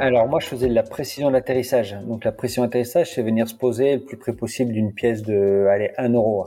[0.00, 1.94] Alors moi je faisais de la précision d'atterrissage.
[2.06, 5.66] Donc la précision d'atterrissage c'est venir se poser le plus près possible d'une pièce de
[5.70, 6.46] allez 1 euro.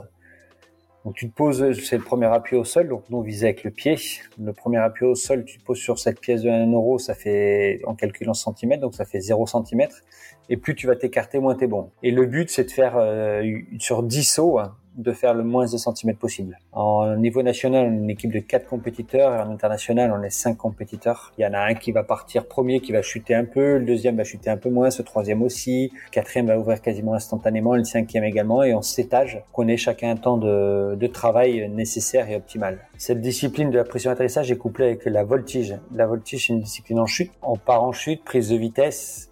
[1.04, 3.62] Donc tu te poses, c'est le premier appui au sol, donc nous on visait avec
[3.62, 3.96] le pied.
[4.42, 7.14] Le premier appui au sol, tu te poses sur cette pièce de 1 euro, ça
[7.14, 10.00] fait en calculant centimètres, donc ça fait 0 centimètre.
[10.48, 11.90] Et plus tu vas t'écarter, moins t'es bon.
[12.02, 13.44] Et le but c'est de faire euh,
[13.78, 16.58] sur 10 sauts, hein, de faire le moins de centimètres possible.
[16.72, 21.32] En niveau national, une équipe de quatre compétiteurs et en international, on est cinq compétiteurs.
[21.38, 23.84] Il y en a un qui va partir premier, qui va chuter un peu, le
[23.84, 27.74] deuxième va chuter un peu moins, ce troisième aussi, le quatrième va ouvrir quasiment instantanément,
[27.74, 32.30] le cinquième également, et on s'étage, qu'on ait chacun un temps de, de travail nécessaire
[32.30, 32.78] et optimal.
[32.96, 35.76] Cette discipline de la pression d'atterrissage est couplée avec la voltige.
[35.92, 37.32] La voltige, c'est une discipline en chute.
[37.42, 39.30] On part en chute, prise de vitesse,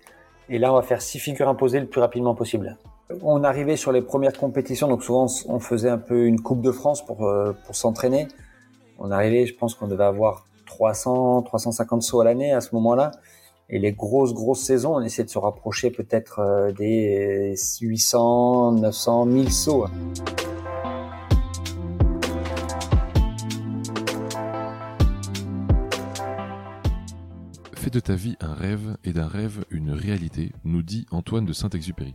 [0.48, 2.76] et là, on va faire six figures imposées le plus rapidement possible.
[3.20, 6.72] On arrivait sur les premières compétitions, donc souvent on faisait un peu une Coupe de
[6.72, 8.28] France pour, euh, pour s'entraîner.
[8.98, 13.10] On arrivait, je pense qu'on devait avoir 300, 350 sauts à l'année à ce moment-là.
[13.68, 19.26] Et les grosses, grosses saisons, on essayait de se rapprocher peut-être euh, des 800, 900,
[19.26, 19.86] 1000 sauts.
[27.74, 31.52] Fais de ta vie un rêve et d'un rêve une réalité, nous dit Antoine de
[31.52, 32.14] Saint-Exupéry.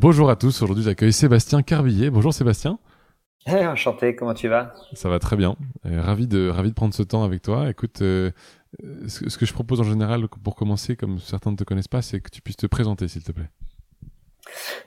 [0.00, 2.08] Bonjour à tous, aujourd'hui j'accueille Sébastien Carbillet.
[2.08, 2.78] Bonjour Sébastien.
[3.44, 4.72] Hey, enchanté, comment tu vas?
[4.92, 5.56] Ça va très bien.
[5.86, 7.68] Euh, ravi, de, ravi de prendre ce temps avec toi.
[7.68, 8.30] Écoute, euh,
[9.08, 12.20] ce, que je propose en général pour commencer, comme certains ne te connaissent pas, c'est
[12.20, 13.48] que tu puisses te présenter s'il te plaît.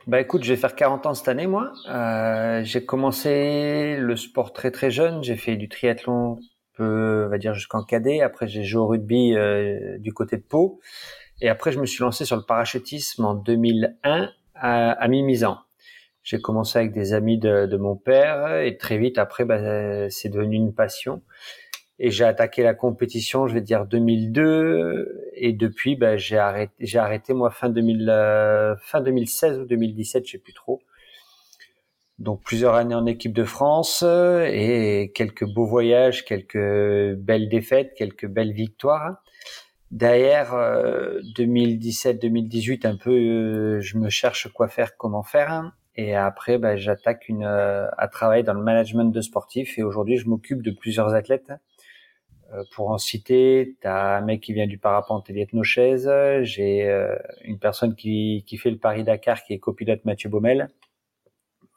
[0.07, 1.73] Bah écoute, je vais faire 40 ans cette année moi.
[1.89, 5.25] Euh, j'ai commencé le sport très très jeune.
[5.25, 6.39] J'ai fait du triathlon,
[6.77, 8.21] peu, on va dire jusqu'en cadet.
[8.21, 9.35] Après j'ai joué au rugby
[9.99, 10.79] du côté de Pau.
[11.41, 14.29] Et après je me suis lancé sur le parachutisme en 2001
[14.61, 15.57] à, à mi-misant.
[16.23, 20.29] J'ai commencé avec des amis de, de, mon père et très vite après, bah, c'est
[20.29, 21.21] devenu une passion.
[21.97, 26.99] Et j'ai attaqué la compétition, je vais dire 2002, et depuis, bah, j'ai arrêté, j'ai
[26.99, 30.81] arrêté moi fin 2000, euh, fin 2016 ou 2017, je sais plus trop.
[32.19, 38.27] Donc plusieurs années en équipe de France et quelques beaux voyages, quelques belles défaites, quelques
[38.27, 39.23] belles victoires.
[39.91, 40.53] Derrière
[41.35, 45.73] 2017-2018, euh, un peu, euh, je me cherche quoi faire, comment faire.
[45.97, 49.77] Et après, bah, j'attaque une euh, à travailler dans le management de sportifs.
[49.77, 51.51] Et aujourd'hui, je m'occupe de plusieurs athlètes.
[52.75, 56.09] pour en citer, tu as un mec qui vient du parapente Eliette Nochaise.
[56.41, 56.83] J'ai
[57.43, 60.69] une personne qui, qui fait le Paris-Dakar, qui est copilote Mathieu Baumel.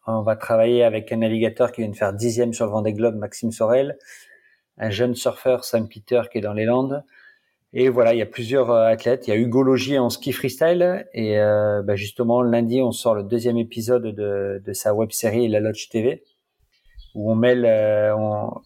[0.07, 3.17] On va travailler avec un navigateur qui vient de faire dixième sur le Vendée Globe,
[3.17, 3.97] Maxime Sorel.
[4.79, 7.05] Un jeune surfeur, Sam Peter, qui est dans les Landes
[7.77, 9.27] et voilà, il y a plusieurs euh, athlètes.
[9.27, 11.07] Il y a Hugo Logier en ski freestyle.
[11.13, 15.49] Et euh, bah justement, lundi, on sort le deuxième épisode de, de sa web série
[15.49, 16.23] La Lodge TV,
[17.17, 18.15] où on mêle euh,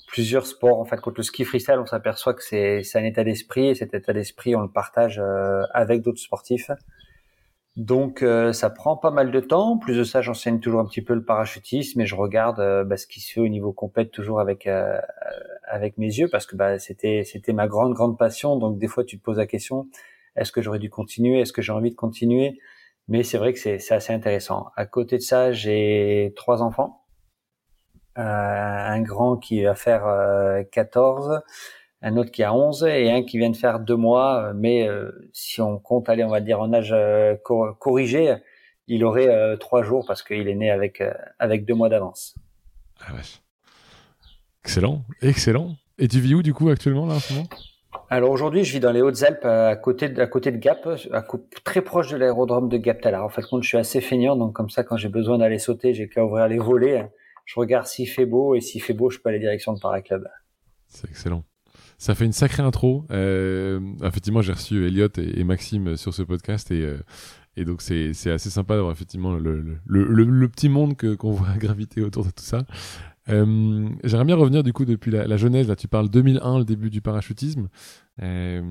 [0.08, 0.78] plusieurs sports.
[0.78, 3.68] En fait, quand le ski freestyle, on s'aperçoit que c'est un état d'esprit.
[3.68, 6.70] Et cet état d'esprit, on le partage euh, avec d'autres sportifs.
[7.78, 9.78] Donc euh, ça prend pas mal de temps.
[9.78, 12.96] plus de ça, j'enseigne toujours un petit peu le parachutisme et je regarde euh, bah,
[12.96, 14.68] ce qui se fait au niveau compète toujours avec
[15.70, 18.56] avec mes yeux parce que bah, c'était c'était ma grande grande passion.
[18.56, 19.88] Donc des fois tu te poses la question
[20.36, 21.40] est-ce que j'aurais dû continuer?
[21.40, 22.58] Est-ce que j'ai envie de continuer?
[23.08, 24.68] Mais c'est vrai que c'est c'est assez intéressant.
[24.76, 27.04] À côté de ça, j'ai trois enfants.
[28.16, 30.04] un grand qui va faire
[30.72, 31.42] 14
[32.02, 34.52] un autre qui a 11 et un qui vient de faire deux mois.
[34.54, 37.36] Mais euh, si on compte aller, on va dire en âge euh,
[37.78, 38.36] corrigé,
[38.86, 41.02] il aurait euh, trois jours parce qu'il est né avec
[41.38, 42.34] avec deux mois d'avance.
[43.00, 43.12] Ah
[44.68, 45.76] excellent, excellent.
[45.98, 47.48] Et tu vis où du coup actuellement là en ce moment?
[48.10, 51.24] Alors aujourd'hui, je vis dans les Hautes-Alpes, à côté de, à côté de Gap, à,
[51.64, 53.24] très proche de l'aérodrome de Gap-Talard.
[53.24, 55.94] En fait, compte, je suis assez feignant, donc comme ça, quand j'ai besoin d'aller sauter,
[55.94, 57.10] j'ai qu'à ouvrir les volets.
[57.46, 60.28] Je regarde s'il fait beau et s'il fait beau, je peux aller direction de Paraclub.
[60.86, 61.44] C'est excellent.
[61.96, 63.06] Ça fait une sacrée intro.
[63.10, 66.98] Euh, effectivement, j'ai reçu Elliot et, Maxime sur ce podcast et, euh,
[67.56, 71.48] et donc c'est assez sympa d'avoir effectivement le, le, le, le, petit monde qu'on voit
[71.56, 72.64] graviter autour de tout ça.
[73.30, 75.68] Euh, J'aimerais bien revenir du coup depuis la, la, genèse.
[75.68, 77.68] Là, tu parles 2001, le début du parachutisme.
[78.22, 78.62] Euh,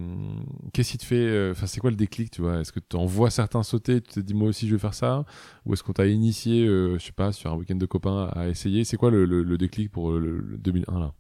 [0.74, 2.59] Qu'est-ce qui te fait euh, Enfin, c'est quoi le déclic Tu vois?
[2.59, 4.94] Est-ce que tu en vois certains sauter Tu te dis moi aussi je vais faire
[4.94, 5.25] ça?
[5.65, 8.48] Ou est-ce qu'on t'a initié, euh, je sais pas, sur un week-end de copains à
[8.48, 8.83] essayer?
[8.83, 11.13] C'est quoi le, le, le, déclic pour le, 2001 là?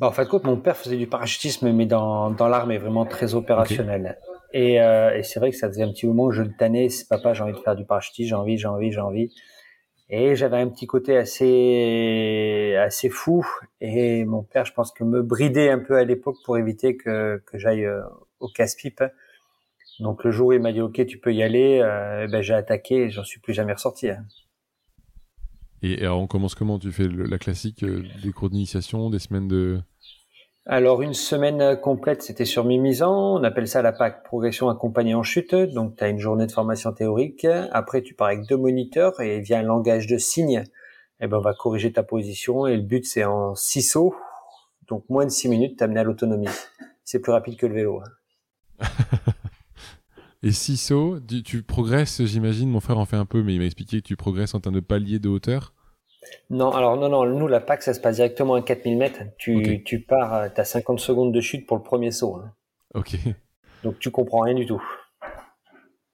[0.00, 4.16] Bah, en fait, mon père faisait du parachutisme, mais dans, dans l'armée, vraiment très opérationnel.
[4.52, 6.88] Et, euh, et c'est vrai que ça faisait un petit moment que je le tannais.
[7.08, 9.30] Papa, j'ai envie de faire du parachutisme, j'ai envie, j'ai envie, j'ai envie.
[10.10, 13.46] Et j'avais un petit côté assez assez fou.
[13.80, 17.42] Et mon père, je pense que me bridait un peu à l'époque pour éviter que,
[17.46, 18.00] que j'aille euh,
[18.40, 19.02] au casse-pipe.
[20.00, 22.54] Donc le jour où il m'a dit OK, tu peux y aller, euh, ben j'ai
[22.54, 24.08] attaqué et j'en suis plus jamais ressorti.
[24.08, 24.24] Hein.
[25.82, 26.78] Et alors on commence comment?
[26.78, 29.80] Tu fais la classique euh, des cours d'initiation, des semaines de
[30.70, 33.40] alors une semaine complète, c'était sur Mimizan.
[33.40, 35.54] On appelle ça la PAC, progression accompagnée en chute.
[35.54, 37.46] Donc tu as une journée de formation théorique.
[37.72, 40.62] Après, tu pars avec deux moniteurs et via un langage de signes,
[41.20, 42.66] eh ben, on va corriger ta position.
[42.66, 44.14] Et le but, c'est en six sauts.
[44.88, 46.48] Donc moins de six minutes, t'amener à l'autonomie.
[47.02, 48.02] C'est plus rapide que le vélo.
[48.80, 48.86] Hein.
[50.42, 52.68] et six sauts, tu progresses, j'imagine.
[52.68, 54.74] Mon frère en fait un peu, mais il m'a expliqué que tu progresses en termes
[54.74, 55.72] de palier de hauteur.
[56.50, 59.20] Non, alors non, non, nous, la PAC, ça se passe directement à 4000 mètres.
[59.36, 62.36] Tu, tu pars, tu as 50 secondes de chute pour le premier saut.
[62.36, 62.52] Hein.
[62.94, 63.16] Ok.
[63.84, 64.82] Donc tu comprends rien du tout.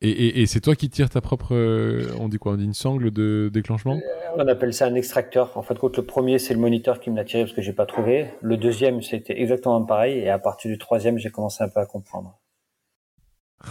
[0.01, 2.65] Et, et, et c'est toi qui tires ta propre, euh, on dit quoi, on dit
[2.65, 3.95] une sangle de déclenchement?
[3.97, 5.57] Euh, On appelle ça un extracteur.
[5.57, 7.87] En fait, le premier, c'est le moniteur qui me l'a tiré parce que j'ai pas
[7.87, 8.27] trouvé.
[8.43, 10.19] Le deuxième, c'était exactement pareil.
[10.19, 12.39] Et à partir du troisième, j'ai commencé un peu à comprendre.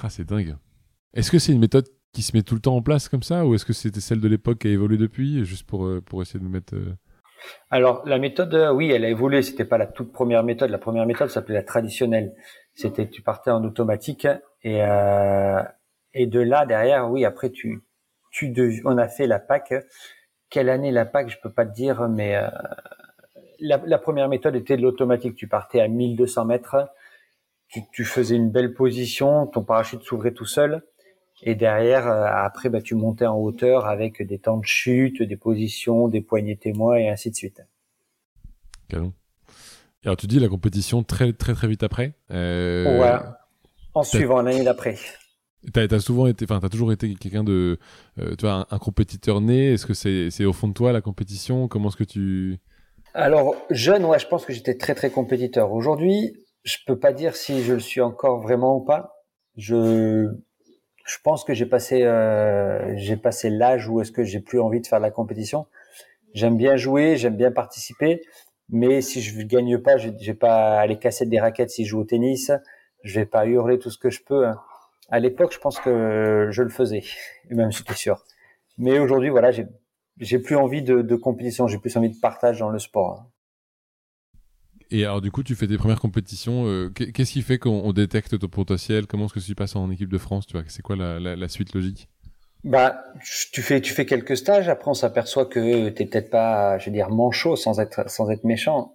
[0.01, 0.55] Ah, c'est dingue.
[1.13, 3.45] Est-ce que c'est une méthode qui se met tout le temps en place comme ça
[3.45, 6.21] ou est-ce que c'était celle de l'époque qui a évolué depuis juste pour euh, pour
[6.21, 6.95] essayer de nous mettre euh,
[7.71, 10.69] alors la méthode euh, oui elle a évolué c'était pas la toute première méthode.
[10.69, 12.33] La première méthode s'appelait la traditionnelle.
[12.75, 14.27] C'était tu partais en automatique
[14.63, 14.79] et
[16.15, 17.83] et de là derrière oui après tu
[18.31, 18.53] tu
[18.85, 19.73] on a fait la PAC.
[20.49, 22.39] Quelle année la PAC je peux pas te dire mais
[23.59, 25.35] la, la, première méthode était de l'automatique.
[25.35, 26.89] Tu partais à 1200 mètres.
[27.67, 29.47] Tu, tu faisais une belle position.
[29.47, 30.83] Ton parachute s'ouvrait tout seul
[31.45, 35.37] et derrière, euh, après, bah, tu montais en hauteur avec des temps de chute, des
[35.37, 37.61] positions, des poignées témoins et ainsi de suite.
[38.87, 39.13] Canon.
[40.03, 42.13] Et alors tu dis la compétition très très très vite après.
[42.31, 42.99] Euh...
[42.99, 43.29] Ouais.
[43.93, 44.97] En suivant l'année d'après.
[45.71, 47.79] T'as as souvent été, enfin t'as toujours été quelqu'un de,
[48.19, 49.73] euh, tu vois, un, compétiteur né.
[49.73, 51.69] Est-ce que c'est c'est au fond de toi la compétition?
[51.69, 52.57] Comment est-ce que tu
[53.13, 55.71] Alors jeune, ouais, je pense que j'étais très très compétiteur.
[55.71, 59.25] Aujourd'hui, je peux pas dire si je le suis encore vraiment ou pas.
[59.55, 60.33] Je
[61.03, 64.81] je pense que j'ai passé euh, j'ai passé l'âge où est-ce que j'ai plus envie
[64.81, 65.67] de faire de la compétition.
[66.33, 68.21] J'aime bien jouer, j'aime bien participer,
[68.69, 71.91] mais si je ne gagne pas, je vais pas aller casser des raquettes si je
[71.91, 72.51] joue au tennis,
[73.03, 74.47] je vais pas hurler tout ce que je peux.
[74.47, 74.59] Hein.
[75.09, 77.03] À l'époque, je pense que je le faisais,
[77.49, 78.23] même j'étais sûr.
[78.77, 79.67] Mais aujourd'hui, voilà, j'ai
[80.19, 83.25] j'ai plus envie de, de compétition, j'ai plus envie de partage dans le sport.
[84.93, 86.67] Et alors, du coup, tu fais tes premières compétitions.
[86.67, 89.07] Euh, qu'est-ce qui fait qu'on détecte ton potentiel?
[89.07, 91.73] Comment est-ce que tu passes en équipe de France Tu vois, c'est quoi la, suite
[91.73, 92.09] logique?
[92.63, 93.03] Bah,
[93.51, 94.69] tu fais, tu fais quelques stages.
[94.69, 98.43] Après, on s'aperçoit que t'es peut-être pas, je veux dire, manchot sans être, sans être
[98.43, 98.93] méchant.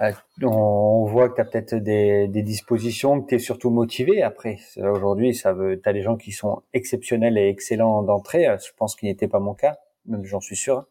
[0.00, 0.10] Euh,
[0.42, 4.22] on voit que tu as peut-être des, dispositions, que tu es surtout motivé.
[4.22, 8.46] Après, aujourd'hui, ça veut, tu as des gens qui sont exceptionnels et excellents d'entrée.
[8.58, 9.76] Je pense qu'il n'était pas mon cas,
[10.06, 10.84] même j'en suis sûr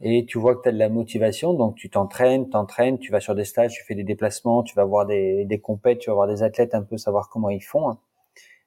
[0.00, 3.20] et tu vois que tu as de la motivation, donc tu t'entraînes, t'entraînes, tu vas
[3.20, 6.14] sur des stages, tu fais des déplacements, tu vas voir des, des compètes, tu vas
[6.14, 7.96] voir des athlètes un peu savoir comment ils font.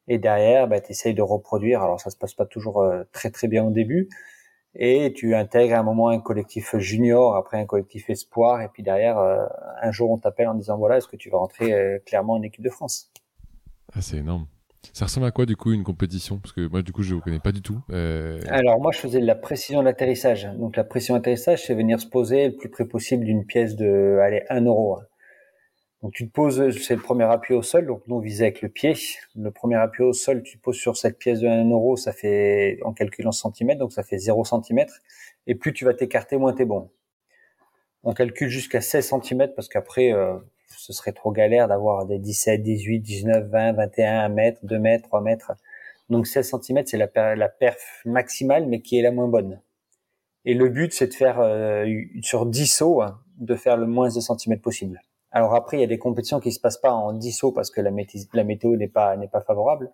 [0.07, 1.83] Et derrière, bah, tu essayes de reproduire.
[1.83, 4.09] Alors ça se passe pas toujours euh, très très bien au début.
[4.75, 8.83] Et tu intègres à un moment un collectif junior, après un collectif espoir, et puis
[8.83, 9.45] derrière, euh,
[9.81, 12.41] un jour on t'appelle en disant voilà, est-ce que tu vas rentrer euh, clairement en
[12.43, 13.11] équipe de France?
[13.93, 14.45] Ah, C'est énorme.
[14.93, 16.39] Ça ressemble à quoi du coup une compétition?
[16.39, 17.79] Parce que moi du coup je ne connais pas du tout.
[17.91, 18.39] Euh...
[18.47, 20.49] Alors moi je faisais de la précision d'atterrissage.
[20.57, 24.19] Donc la précision d'atterrissage c'est venir se poser le plus près possible d'une pièce de
[24.21, 24.99] allez 1 euro.
[26.01, 28.61] Donc tu te poses, c'est le premier appui au sol, donc nous on visait avec
[28.61, 28.93] le pied.
[29.35, 32.13] Le premier appui au sol, tu te poses sur cette pièce de 1 euro, ça
[32.13, 34.99] fait en calculant centimètres, donc ça fait 0 centimètre.
[35.45, 36.89] Et plus tu vas t'écarter, moins t'es bon.
[38.03, 40.37] On calcule jusqu'à 16 centimètres parce qu'après euh,
[40.75, 45.07] ce serait trop galère d'avoir des 17, 18, 19, 20, 21, 1 mètre, 2 mètres,
[45.07, 45.51] 3 mètres.
[46.09, 47.07] Donc 16 cm, c'est la,
[47.49, 49.61] perf maximale, mais qui est la moins bonne.
[50.45, 51.85] Et le but, c'est de faire euh,
[52.21, 55.01] sur 10 sauts, hein, de faire le moins de centimètres possible.
[55.31, 57.69] Alors après, il y a des compétitions qui se passent pas en 10 sauts parce
[57.69, 59.91] que la, météo n'est pas n'est pas favorable.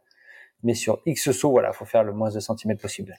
[0.64, 3.18] Mais sur X sauts, voilà, faut faire le moins de centimètres possible.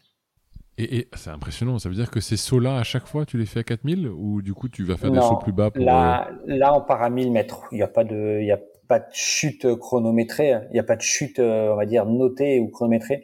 [0.78, 3.61] Et, c'est impressionnant, ça veut dire que ces sauts-là, à chaque fois, tu les fais
[3.61, 5.83] à 4000 ou du coup tu vas faire des sauts plus bas pour...
[5.83, 7.62] Là, euh, là, on part à 1000 mètres.
[7.73, 10.85] Il n'y a pas de, il y a pas de chute chronométrée, il n'y a
[10.85, 13.23] pas de chute, euh, on va dire, notée ou chronométrée.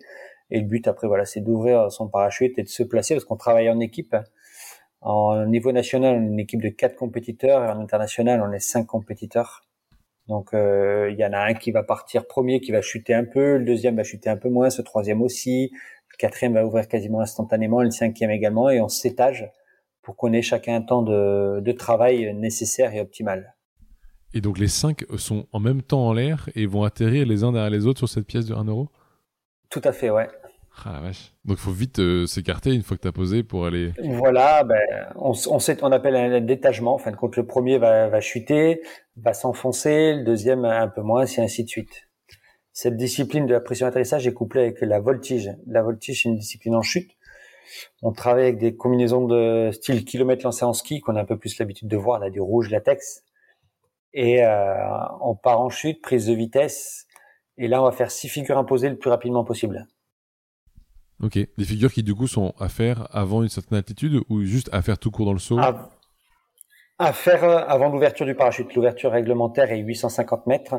[0.51, 3.37] Et le but après, voilà, c'est d'ouvrir son parachute et de se placer parce qu'on
[3.37, 4.17] travaille en équipe.
[5.03, 8.61] En niveau national, on est une équipe de quatre compétiteurs et en international, on est
[8.61, 9.63] cinq compétiteurs.
[10.29, 13.25] Donc euh, il y en a un qui va partir premier, qui va chuter un
[13.25, 15.73] peu, le deuxième va chuter un peu moins, ce troisième aussi,
[16.23, 19.51] quatrième va ouvrir quasiment instantanément, le cinquième également, et on s'étage
[20.03, 23.57] pour qu'on ait chacun un temps de, de travail nécessaire et optimal.
[24.33, 27.53] Et donc les cinq sont en même temps en l'air et vont atterrir les uns
[27.53, 28.89] derrière les autres sur cette pièce de 1 euro?
[29.69, 30.29] Tout à fait, ouais.
[30.85, 31.35] Ah la vache.
[31.45, 33.93] Donc il faut vite euh, s'écarter une fois que tu as posé pour aller.
[34.03, 34.81] Voilà, ben,
[35.17, 36.95] on, on, sait, on appelle un détachement.
[36.95, 38.81] En fin de compte, le premier va, va chuter,
[39.17, 42.09] va s'enfoncer, le deuxième un peu moins, et ainsi de suite.
[42.73, 45.51] Cette discipline de la pression d'atterrissage est couplée avec la voltige.
[45.67, 47.11] La voltige, c'est une discipline en chute.
[48.03, 51.39] On travaille avec des combinaisons de style kilomètre lancé en ski qu'on a un peu
[51.39, 53.25] plus l'habitude de voir, là, du rouge latex.
[54.15, 54.75] Et euh,
[55.21, 57.07] on part en chute, prise de vitesse.
[57.59, 59.87] Et là, on va faire six figures imposées le plus rapidement possible.
[61.23, 61.39] Ok.
[61.57, 64.83] Des figures qui du coup sont à faire avant une certaine altitude ou juste à
[64.83, 65.59] faire tout court dans le saut?
[66.99, 68.75] À, faire euh, avant l'ouverture du parachute.
[68.75, 70.75] L'ouverture réglementaire est 850 mètres.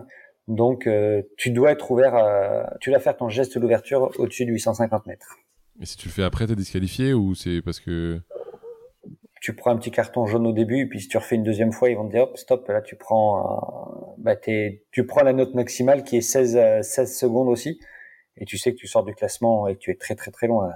[0.47, 4.51] Donc euh, tu dois être ouvert, euh, tu dois faire ton geste d'ouverture au-dessus de
[4.51, 5.37] 850 mètres.
[5.81, 8.19] Et si tu le fais après, t'es disqualifié ou c'est parce que
[9.41, 11.73] tu prends un petit carton jaune au début, et puis si tu refais une deuxième
[11.73, 15.53] fois, ils vont te dire hop, stop, là tu prends, bah, tu prends la note
[15.53, 17.79] maximale qui est 16, 16 secondes aussi
[18.37, 20.47] et tu sais que tu sors du classement et que tu es très très très
[20.47, 20.71] loin.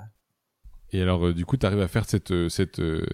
[0.92, 3.06] Et alors, euh, du coup, tu arrives à faire cette, euh, cette, euh,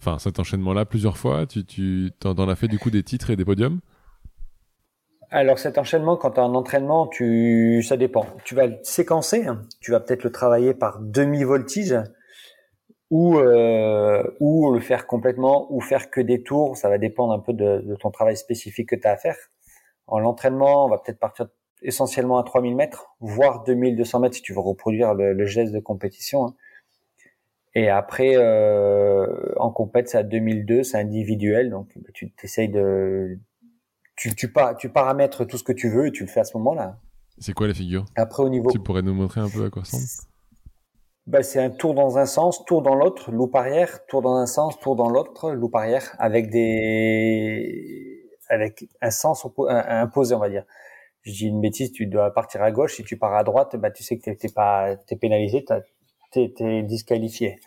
[0.00, 1.46] enfin, cet enchaînement-là plusieurs fois?
[1.46, 3.80] Tu, tu en, as fait du coup des titres et des podiums?
[5.32, 8.26] Alors cet enchaînement, quand tu as un entraînement, tu, ça dépend.
[8.44, 9.46] Tu vas le séquencer.
[9.80, 11.94] Tu vas peut-être le travailler par demi-voltige
[13.10, 16.76] ou euh, ou le faire complètement ou faire que des tours.
[16.76, 19.36] Ça va dépendre un peu de, ton travail spécifique que tu as à faire.
[20.08, 21.46] En l'entraînement, on va peut-être partir
[21.82, 26.46] essentiellement à 3000 mètres, voire 2200 mètres si tu veux reproduire le, geste de compétition.
[26.46, 26.54] Hein.
[27.76, 33.38] Et après, euh, en compète, c'est à 2002, c'est individuel, donc tu t'essayes de,
[34.20, 36.54] tu, tu, tu paramètres tout ce que tu veux et tu le fais à ce
[36.58, 36.98] moment-là.
[37.38, 38.70] C'est quoi la figure Après, au niveau.
[38.70, 40.28] Tu pourrais nous montrer un peu à quoi ça ressemble?
[41.26, 44.46] Bah, c'est un tour dans un sens, tour dans l'autre, loup arrière, tour dans un
[44.46, 50.64] sens, tour dans l'autre, loup arrière, avec des, avec un sens imposé, on va dire
[51.22, 52.94] je dis une bêtise, tu dois partir à gauche.
[52.94, 55.64] Si tu pars à droite, bah, tu sais que t'es pas, t'es pénalisé,
[56.32, 57.58] t'es, t'es disqualifié.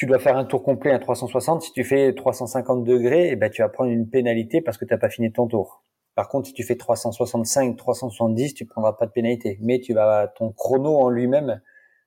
[0.00, 1.60] Tu dois faire un tour complet à 360.
[1.60, 4.96] Si tu fais 350 degrés, eh ben, tu vas prendre une pénalité parce que t'as
[4.96, 5.84] pas fini ton tour.
[6.14, 9.58] Par contre, si tu fais 365, 370, tu prendras pas de pénalité.
[9.60, 11.60] Mais tu vas, ton chrono en lui-même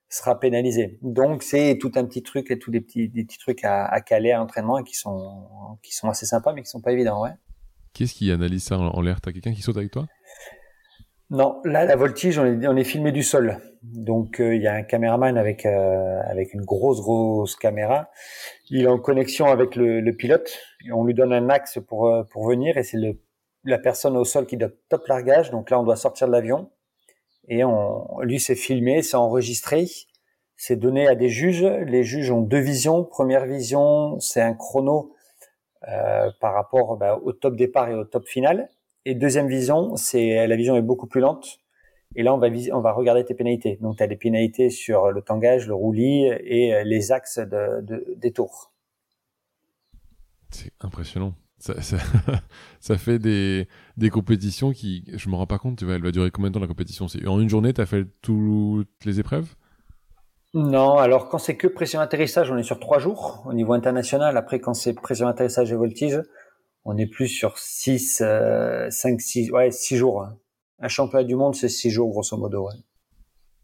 [0.08, 0.98] sera pénalisé.
[1.02, 4.82] Donc, c'est tout un petit truc et tous des petits, trucs à, caler à l'entraînement
[4.82, 7.30] qui sont, qui assez sympas, mais qui sont pas évidents, ouais.
[7.92, 9.20] Qu'est-ce qui analyse ça en l'air?
[9.20, 10.08] T'as quelqu'un qui saute avec toi?
[11.34, 13.58] Non, là, la voltige, on est, on est filmé du sol.
[13.82, 18.08] Donc, euh, il y a un caméraman avec euh, avec une grosse grosse caméra.
[18.70, 20.56] Il est en connexion avec le, le pilote.
[20.92, 23.18] On lui donne un axe pour euh, pour venir, et c'est le
[23.64, 25.50] la personne au sol qui doit top largage.
[25.50, 26.70] Donc là, on doit sortir de l'avion.
[27.48, 29.86] Et on, lui, c'est filmé, c'est enregistré,
[30.56, 31.64] c'est donné à des juges.
[31.64, 33.02] Les juges ont deux visions.
[33.02, 35.14] Première vision, c'est un chrono
[36.40, 38.68] par rapport bah, au top départ et au top final.
[39.06, 41.58] Et deuxième vision, c'est la vision est beaucoup plus lente.
[42.16, 43.78] Et là, on va, on va regarder tes pénalités.
[43.80, 48.14] Donc, tu as des pénalités sur le tangage, le roulis et les axes de, de,
[48.16, 48.72] des tours.
[50.50, 51.34] C'est impressionnant.
[51.58, 51.96] Ça, ça,
[52.80, 56.12] ça, fait des, des compétitions qui, je me rends pas compte, tu vois, elle va
[56.12, 57.08] durer combien de temps la compétition?
[57.08, 59.54] C'est en une journée, tu as fait toutes les épreuves?
[60.52, 64.36] Non, alors quand c'est que pression atterrissage, on est sur trois jours au niveau international.
[64.36, 66.20] Après, quand c'est pression atterrissage et voltige,
[66.84, 68.22] on est plus sur 6,
[68.90, 70.22] 5, 6, ouais, 6 jours.
[70.22, 70.36] Hein.
[70.80, 72.66] Un championnat du monde, c'est 6 jours, grosso modo.
[72.66, 72.74] Ouais.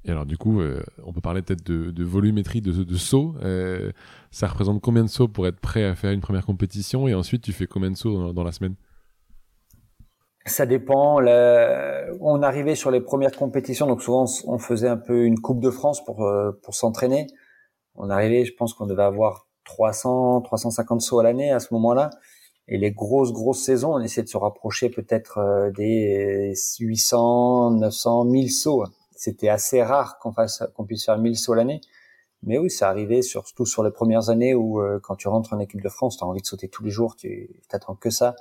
[0.04, 3.34] Et alors, du coup, euh, on peut parler peut-être de, de, volumétrie de, de sauts.
[3.42, 3.92] Euh,
[4.30, 7.06] ça représente combien de sauts pour être prêt à faire une première compétition?
[7.06, 8.76] Et ensuite, tu fais combien de sauts dans, la semaine?
[10.46, 11.18] Ça dépend.
[12.20, 15.70] On arrivait sur les premières compétitions, donc souvent, on faisait un peu une Coupe de
[15.70, 17.26] France pour, euh, pour s'entraîner.
[17.94, 22.08] On arrivait, je pense qu'on devait avoir 300, 350 sauts à l'année à ce moment-là.
[22.70, 28.24] Et les grosses, grosses saisons, on essaie de se rapprocher peut-être euh, des 800, 900,
[28.24, 28.84] 1000 sauts.
[29.16, 31.80] C'était assez rare qu'on fasse, qu'on puisse faire 1000 sauts l'année.
[32.44, 35.58] Mais oui, ça arrivait surtout sur les premières années où, euh, quand tu rentres en
[35.58, 38.36] équipe de France, tu as envie de sauter tous les jours, tu t'attends que ça.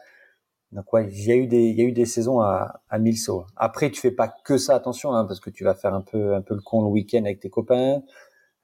[0.71, 2.99] Donc ouais, il y a eu des, il y a eu des saisons à, à
[2.99, 3.45] 1000 sauts.
[3.57, 6.35] Après, tu fais pas que ça, attention, hein, parce que tu vas faire un peu,
[6.35, 8.03] un peu le con le week-end avec tes copains.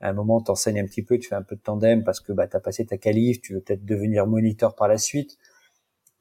[0.01, 2.31] À un moment, t'enseignes un petit peu, tu fais un peu de tandem parce que
[2.33, 5.37] bah, tu as passé ta qualif, tu veux peut-être devenir moniteur par la suite.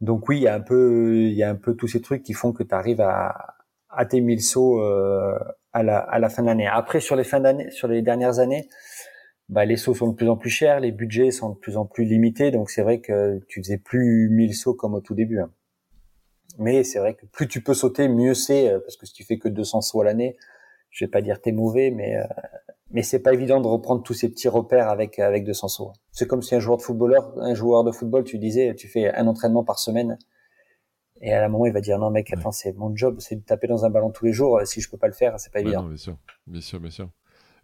[0.00, 2.22] Donc oui, il y a un peu, il y a un peu tous ces trucs
[2.22, 3.54] qui font que tu arrives à,
[3.88, 5.38] à tes 1000 sauts euh,
[5.72, 6.66] à, la, à la fin de l'année.
[6.66, 8.68] Après, sur les fins d'année, sur les dernières années,
[9.48, 11.84] bah, les sauts sont de plus en plus chers, les budgets sont de plus en
[11.84, 15.40] plus limités, donc c'est vrai que tu faisais plus 1000 sauts comme au tout début.
[15.40, 15.50] Hein.
[16.58, 19.24] Mais c'est vrai que plus tu peux sauter, mieux c'est, euh, parce que si tu
[19.24, 20.36] fais que 200 sauts à l'année,
[20.90, 22.24] je vais pas dire t'es mauvais, mais euh,
[22.94, 25.92] mais c'est pas évident de reprendre tous ces petits repères avec avec 200 sauts.
[26.12, 29.12] C'est comme si un joueur de footballeur, un joueur de football, tu disais, tu fais
[29.12, 30.16] un entraînement par semaine,
[31.20, 33.42] et à un moment il va dire non mec, attends, c'est mon job, c'est de
[33.42, 34.60] taper dans un ballon tous les jours.
[34.64, 35.82] Si je peux pas le faire, c'est pas évident.
[35.82, 37.10] bien sûr, bien sûr, bien sûr.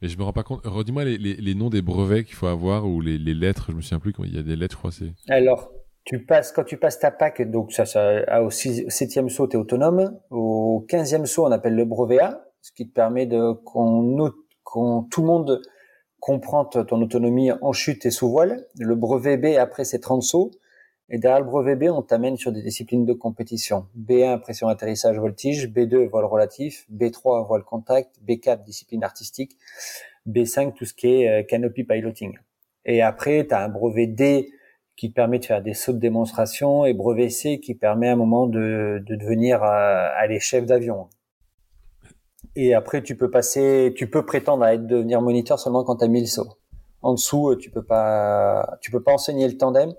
[0.03, 0.65] Et je me rends pas compte.
[0.65, 3.67] Redis-moi les, les, les, noms des brevets qu'il faut avoir ou les, les lettres.
[3.69, 4.15] Je me souviens plus.
[4.25, 5.09] Il y a des lettres, je crois.
[5.29, 5.71] Alors,
[6.05, 9.61] tu passes quand tu passes ta PAC, donc ça, ça au septième saut, tu es
[9.61, 10.19] autonome.
[10.31, 14.33] Au quinzième saut, on appelle le brevet A, ce qui te permet de qu'on
[14.71, 15.63] qu'on tout le monde
[16.21, 18.67] comprend ton autonomie en chute et sous voile.
[18.79, 20.51] Le brevet B après c'est 30 sauts.
[21.13, 23.87] Et derrière le brevet B, on t'amène sur des disciplines de compétition.
[23.99, 25.69] B1, pression atterrissage voltige.
[25.69, 26.87] B2, vol relatif.
[26.93, 28.15] B3, voile contact.
[28.25, 29.57] B4, discipline artistique.
[30.29, 32.39] B5, tout ce qui est euh, canopy piloting.
[32.85, 34.53] Et après, tu un brevet D
[34.95, 38.17] qui permet de faire des sauts de démonstration et brevet C qui permet à un
[38.17, 41.09] moment de, de devenir euh, aller chef d'avion.
[42.57, 46.05] Et après, tu peux passer, tu peux prétendre à être devenir moniteur seulement quand tu
[46.05, 46.59] as 1000 sauts.
[47.03, 49.95] En dessous, euh, tu peux pas, tu peux pas enseigner le tandem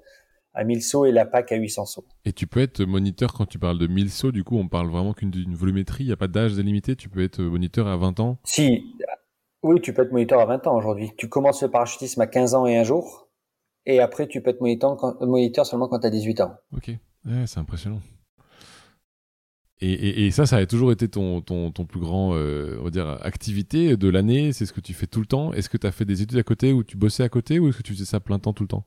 [0.53, 2.05] à 1000 sauts et la PAC à 800 sauts.
[2.25, 4.89] Et tu peux être moniteur quand tu parles de 1000 sauts, du coup, on parle
[4.89, 8.19] vraiment qu'une volumétrie, il n'y a pas d'âge délimité, tu peux être moniteur à 20
[8.19, 8.83] ans Si,
[9.63, 11.11] oui, tu peux être moniteur à 20 ans aujourd'hui.
[11.17, 13.29] Tu commences le parachutisme à 15 ans et un jour,
[13.85, 16.55] et après, tu peux être moniteur, moniteur seulement quand tu as 18 ans.
[16.75, 16.91] Ok,
[17.45, 18.01] c'est impressionnant.
[19.83, 24.09] Et, ça, ça a toujours été ton, plus grand, euh, on va dire, activité de
[24.09, 24.53] l'année.
[24.53, 25.53] C'est ce que tu fais tout le temps.
[25.53, 27.67] Est-ce que tu as fait des études à côté ou tu bossais à côté ou
[27.67, 28.85] est-ce que tu faisais ça plein temps tout le temps?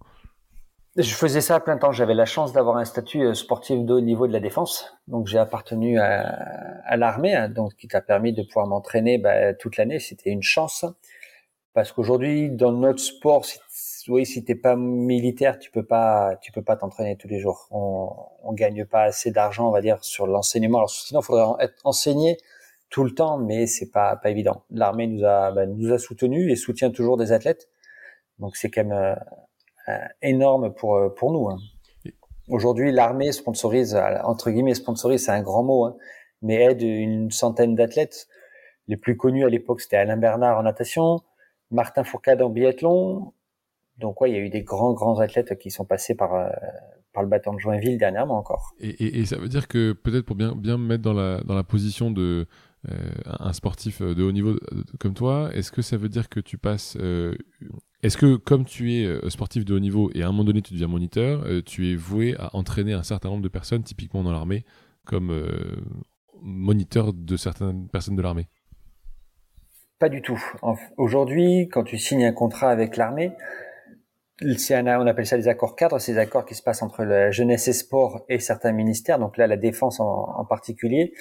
[0.97, 1.91] Je faisais ça plein temps.
[1.91, 4.97] J'avais la chance d'avoir un statut euh, sportif de haut niveau de la défense.
[5.09, 9.77] Donc j'ai appartenu à, l'armée, hein, donc qui t'a permis de pouvoir m'entraîner bah, toute
[9.77, 9.99] l'année.
[9.99, 10.85] C'était une chance
[11.73, 13.45] parce qu'aujourd'hui, dans notre sport,
[14.09, 17.69] oui, si t'es pas militaire, tu peux pas, tu peux pas t'entraîner tous les jours.
[17.71, 18.11] On,
[18.43, 20.79] on gagne pas assez d'argent, on va dire, sur l'enseignement.
[20.79, 22.39] Alors sinon, il faudrait être enseigné
[22.91, 24.63] tout le temps, mais c'est pas pas évident.
[24.71, 27.69] L'armée nous a bah, nous a soutenu et soutient toujours des athlètes,
[28.39, 29.15] donc c'est quand même euh,
[29.89, 31.49] euh, énorme pour euh, pour nous.
[31.49, 31.59] Hein.
[32.49, 35.97] Aujourd'hui, l'armée sponsorise entre guillemets sponsorise, c'est un grand mot, hein,
[36.43, 38.29] mais aide une centaine d'athlètes.
[38.87, 41.21] Les plus connus à l'époque, c'était Alain Bernard en natation,
[41.73, 43.33] Martin Fourcade en biathlon,
[43.99, 46.49] donc ouais, il y a eu des grands grands athlètes qui sont passés par euh,
[47.13, 48.73] par le bâton de Joinville dernièrement encore.
[48.81, 51.43] Et, et, et ça veut dire que peut-être pour bien bien me mettre dans la
[51.43, 52.47] dans la position de
[52.91, 54.57] euh, un sportif de haut niveau
[54.99, 57.35] comme toi, est-ce que ça veut dire que tu passes euh,
[58.03, 60.75] est-ce que comme tu es sportif de haut niveau et à un moment donné tu
[60.75, 64.67] deviens moniteur, tu es voué à entraîner un certain nombre de personnes, typiquement dans l'armée,
[65.07, 65.33] comme
[66.43, 68.49] moniteur de certaines personnes de l'armée?
[69.99, 70.39] Pas du tout.
[70.99, 73.33] Aujourd'hui, quand tu signes un contrat avec l'armée,
[74.43, 77.73] on appelle ça des accords cadres, ces accords qui se passent entre la jeunesse et
[77.73, 81.13] sport et certains ministères, donc là la défense en, particulier.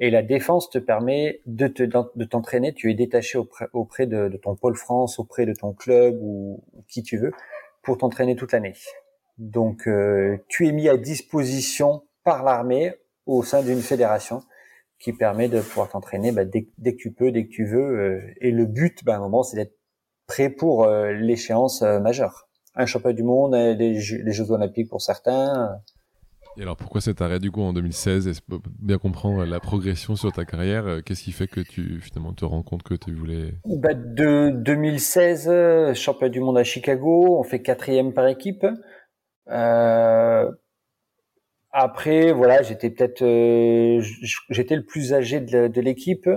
[0.00, 4.28] Et la défense te permet de te de t'entraîner, tu es détaché auprès, auprès de,
[4.42, 7.32] ton pôle France, auprès de ton club ou, qui tu veux,
[7.82, 8.74] pour t'entraîner toute l'année.
[9.38, 12.94] Donc euh, tu es mis à disposition par l'armée
[13.26, 14.42] au sein d'une fédération
[15.00, 17.98] qui permet de pouvoir t'entraîner bah, dès, que tu peux, dès que tu veux.
[17.98, 19.76] Euh, et le but, bah, à un moment, c'est d'être
[20.26, 22.47] prêt pour euh, l'échéance majeure
[22.78, 25.80] un championnat du monde, les, Jeux olympiques pour certains.
[26.56, 28.40] Et alors pourquoi cet arrêt du coup en 2016 Est-ce
[28.80, 32.44] bien comprendre la progression sur ta carrière euh, Qu'est-ce qui fait que tu finalement te
[32.44, 33.54] rends compte que tu voulais?
[33.64, 38.66] Bah, De 2016, championnat du monde à Chicago, on fait quatrième par équipe.
[39.50, 40.50] Euh,
[41.70, 44.02] après, voilà, j'étais peut-être, euh,
[44.50, 46.28] j'étais le plus âgé de l'équipe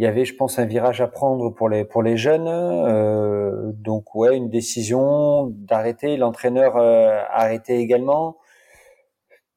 [0.00, 2.48] il y avait, je pense, un virage à prendre pour les pour les jeunes.
[2.48, 6.16] Euh, donc ouais, une décision d'arrêter.
[6.16, 8.38] L'entraîneur euh, arrêté également.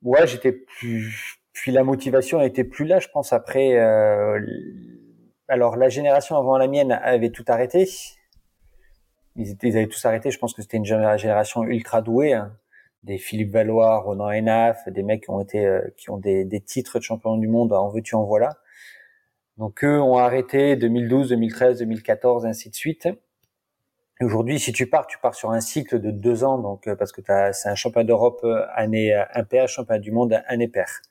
[0.02, 1.40] Ouais, j'étais plus.
[1.54, 3.32] Puis la motivation était plus là, je pense.
[3.32, 4.38] Après, euh,
[5.48, 7.88] alors la génération avant la mienne avait tout arrêté.
[9.38, 10.30] Ils, étaient, ils avaient tous arrêté.
[10.30, 12.34] Je pense que c'était une génération ultra douée.
[12.34, 12.52] Hein.
[13.04, 16.60] Des Philippe Valois, Ronan Enaf, des mecs qui ont été, euh, qui ont des, des
[16.60, 18.58] titres de champion du monde en veux-tu en voilà.
[19.58, 23.08] Donc eux ont arrêté 2012, 2013, 2014, ainsi de suite.
[24.22, 27.12] Aujourd'hui, si tu pars, tu pars sur un cycle de deux ans, donc euh, parce
[27.12, 31.02] que c'est un championnat d'Europe euh, année euh, impair, championnat du monde année paire.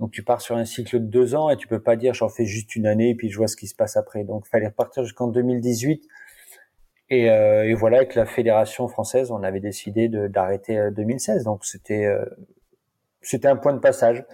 [0.00, 2.28] Donc tu pars sur un cycle de deux ans et tu peux pas dire j'en
[2.28, 4.24] fais juste une année et puis je vois ce qui se passe après.
[4.24, 6.02] Donc fallait repartir jusqu'en 2018.
[7.10, 11.44] Et, euh, et, voilà, avec la fédération française, on avait décidé d'arrêter 2016.
[11.44, 12.08] Donc c'était
[13.20, 14.24] c'était un point de passage.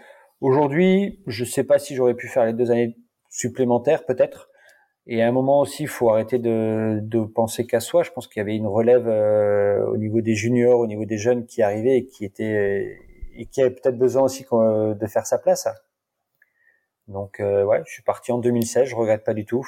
[0.41, 2.97] Aujourd'hui, je sais pas si j'aurais pu faire les deux années
[3.29, 4.49] supplémentaire peut-être.
[5.07, 8.03] Et à un moment aussi, il faut arrêter de, de penser qu'à soi.
[8.03, 11.17] Je pense qu'il y avait une relève euh, au niveau des juniors, au niveau des
[11.17, 12.99] jeunes qui arrivaient et qui étaient
[13.35, 15.67] et qui avaient peut-être besoin aussi de faire sa place.
[17.07, 18.89] Donc euh, ouais, je suis parti en 2016.
[18.89, 19.67] Je regrette pas du tout.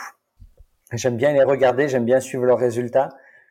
[0.92, 3.08] J'aime bien les regarder, j'aime bien suivre leurs résultats.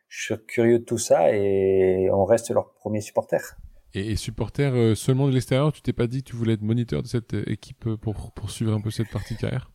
[0.08, 3.56] Je suis curieux de tout ça et on reste leur premier supporter.
[3.94, 7.02] Et, supporter euh, seulement de l'extérieur, tu t'es pas dit que tu voulais être moniteur
[7.02, 9.70] de cette équipe pour, pour suivre un peu cette partie carrière?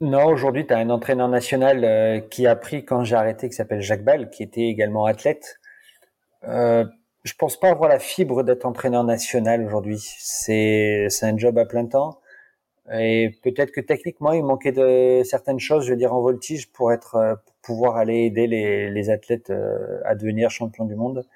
[0.00, 3.54] Non, aujourd'hui, tu as un entraîneur national euh, qui a pris quand j'ai arrêté, qui
[3.54, 5.60] s'appelle Jacques Ball, qui était également athlète.
[6.48, 6.84] Euh,
[7.24, 9.98] je pense pas avoir la fibre d'être entraîneur national aujourd'hui.
[10.00, 12.20] C'est un job à plein temps.
[12.92, 16.92] Et peut-être que techniquement, il manquait de certaines choses, je veux dire, en voltige pour
[16.92, 21.26] être, euh, pour pouvoir aller aider les, les athlètes euh, à devenir champion du monde.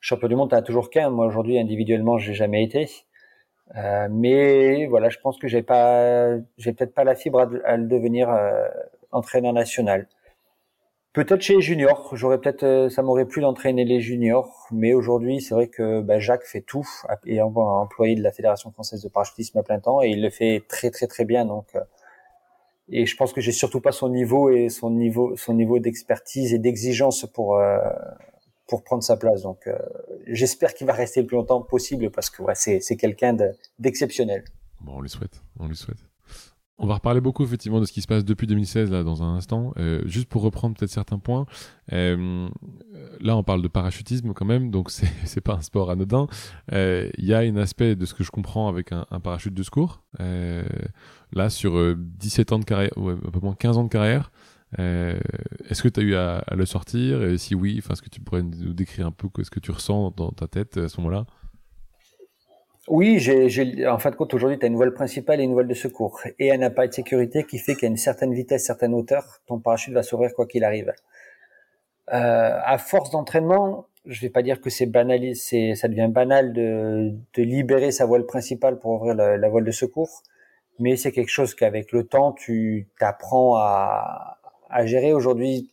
[0.00, 1.10] Champion du monde, t'as toujours qu'un.
[1.10, 2.90] Moi, aujourd'hui, individuellement, j'ai jamais été.
[3.76, 7.86] Euh, mais voilà, je pense que j'ai pas, j'ai peut-être pas la fibre à, le
[7.86, 8.68] devenir euh,
[9.12, 10.08] entraîneur national.
[11.12, 15.42] Peut-être chez les juniors, j'aurais peut-être, euh, ça m'aurait plu d'entraîner les juniors, mais aujourd'hui,
[15.42, 16.88] c'est vrai que bah, Jacques fait tout
[17.26, 20.30] et est employé de la Fédération française de parachutisme à plein temps et il le
[20.30, 21.44] fait très très très bien.
[21.44, 21.66] Donc,
[22.88, 26.54] et je pense que j'ai surtout pas son niveau et son niveau, son niveau d'expertise
[26.54, 27.60] et d'exigence pour
[28.72, 29.42] pour prendre sa place.
[29.42, 29.76] Donc, euh,
[30.26, 33.36] j'espère qu'il va rester le plus longtemps possible parce que ouais, c'est quelqu'un
[33.78, 34.44] d'exceptionnel.
[34.80, 35.98] bon, on lui souhaite, on lui souhaite.
[36.78, 39.36] On va reparler beaucoup effectivement de ce qui se passe depuis 2016 là dans un
[39.36, 39.74] instant.
[39.76, 41.44] Euh, juste pour reprendre peut-être certains points.
[41.92, 42.48] Euh,
[43.20, 46.26] là, on parle de parachutisme quand même, donc c'est pas un sport anodin.
[46.72, 49.62] Il y a un aspect de ce que je comprends avec un, un parachute de
[49.62, 50.02] secours.
[50.18, 54.32] là, sur 17 ans de carrière, ou un peu moins 15 ans de carrière,
[54.78, 55.18] euh,
[55.68, 57.22] est-ce que tu as eu à, le sortir?
[57.22, 60.12] Et si oui, est-ce que tu pourrais nous décrire un peu ce que tu ressens
[60.16, 61.26] dans ta tête à ce moment-là?
[62.88, 65.68] Oui, j'ai, en fin de compte, aujourd'hui, tu as une voile principale et une voile
[65.68, 66.20] de secours.
[66.38, 69.94] Et un appareil de sécurité qui fait qu'à une certaine vitesse, certaine hauteur, ton parachute
[69.94, 70.92] va s'ouvrir quoi qu'il arrive.
[72.12, 76.52] Euh, à force d'entraînement, je vais pas dire que c'est banal, c'est, ça devient banal
[76.52, 80.22] de, de, libérer sa voile principale pour ouvrir la, la voile de secours.
[80.80, 84.40] Mais c'est quelque chose qu'avec le temps, tu t'apprends à,
[84.72, 85.70] à gérer aujourd'hui.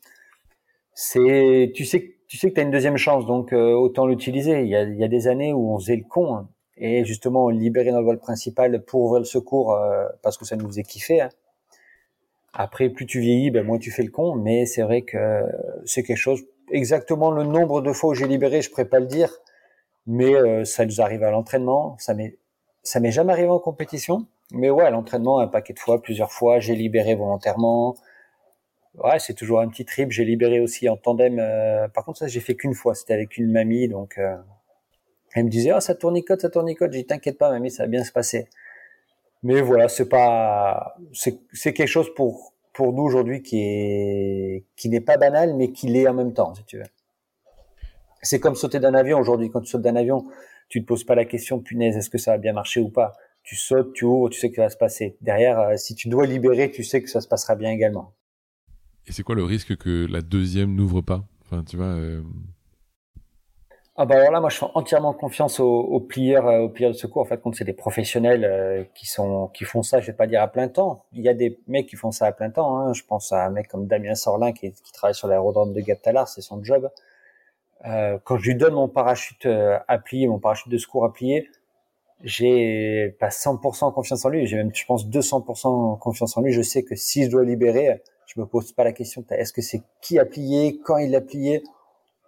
[0.94, 4.62] C'est, tu sais, tu sais que tu as une deuxième chance, donc euh, autant l'utiliser.
[4.62, 7.92] Il y, a, des années où on faisait le con hein, et justement on libérait
[7.92, 11.22] notre vol principal pour ouvrir le secours euh, parce que ça nous faisait kiffer.
[11.22, 11.30] Hein.
[12.54, 15.44] Après, plus tu vieillis, ben, moins tu fais le con, mais c'est vrai que
[15.86, 16.44] c'est quelque chose.
[16.72, 19.32] Exactement le nombre de fois où j'ai libéré, je pourrais pas le dire,
[20.06, 21.96] mais euh, ça nous arrive à l'entraînement.
[22.00, 22.38] Ça m'est,
[22.84, 26.32] ça m'est jamais arrivé en compétition, mais ouais, à l'entraînement, un paquet de fois, plusieurs
[26.32, 27.96] fois, j'ai libéré volontairement
[29.04, 30.12] ouais, c'est toujours un petit trip.
[30.12, 31.40] J'ai libéré aussi en tandem.
[31.40, 32.96] Euh, par contre, ça, j'ai fait qu'une fois.
[32.96, 34.36] C'était avec une mamie, donc euh,
[35.34, 36.92] elle me disait, ah, ça tournicote, ça tournicote.
[36.92, 38.48] J'ai dit, t'inquiète pas, mamie, ça va bien se passer.
[39.44, 45.02] Mais voilà, c'est pas, c'est quelque chose pour pour nous aujourd'hui qui est qui n'est
[45.02, 46.86] pas banal, mais qui l'est en même temps, si tu veux.
[48.22, 49.50] C'est comme sauter d'un avion aujourd'hui.
[49.50, 50.26] Quand tu sautes d'un avion,
[50.68, 53.14] tu te poses pas la question, punaise, est-ce que ça va bien marcher ou pas?
[53.44, 55.18] Tu sautes, tu ouvres, tu sais que ça va se passer.
[55.22, 58.14] Derrière, euh, si tu dois libérer, tu sais que ça se passera bien également.
[59.10, 61.24] Et c'est quoi le risque que la deuxième n'ouvre pas?
[61.42, 61.88] Enfin, tu vois.
[61.88, 62.22] Euh,
[63.96, 66.96] ah bah alors là, moi, je fais entièrement confiance aux, plieurs, euh, aux plieurs de
[66.96, 67.24] secours.
[67.24, 70.28] En fait, quand c'est des professionnels euh, qui sont, qui font ça, je vais pas
[70.28, 71.06] dire à plein temps.
[71.12, 72.78] Il y a des mecs qui font ça à plein temps.
[72.78, 72.94] Hein.
[72.94, 76.42] Je pense à un mec comme Damien Sorlin qui, travaille sur l'aérodrome de Gap-Talar, c'est
[76.42, 76.90] son job.
[77.84, 81.50] Quand je lui donne mon parachute à plier, mon parachute de secours à plier,
[82.24, 84.46] j'ai pas 100% confiance en lui.
[84.46, 86.52] J'ai même, je pense, 200% confiance en lui.
[86.52, 89.26] Je sais que si je dois libérer, je me pose pas la question.
[89.32, 91.64] Est-ce que c'est qui a plié, quand il a plié?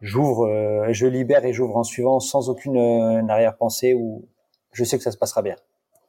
[0.01, 4.25] J'ouvre, euh, je libère et j'ouvre en suivant sans aucune euh, arrière-pensée ou
[4.73, 5.55] je sais que ça se passera bien.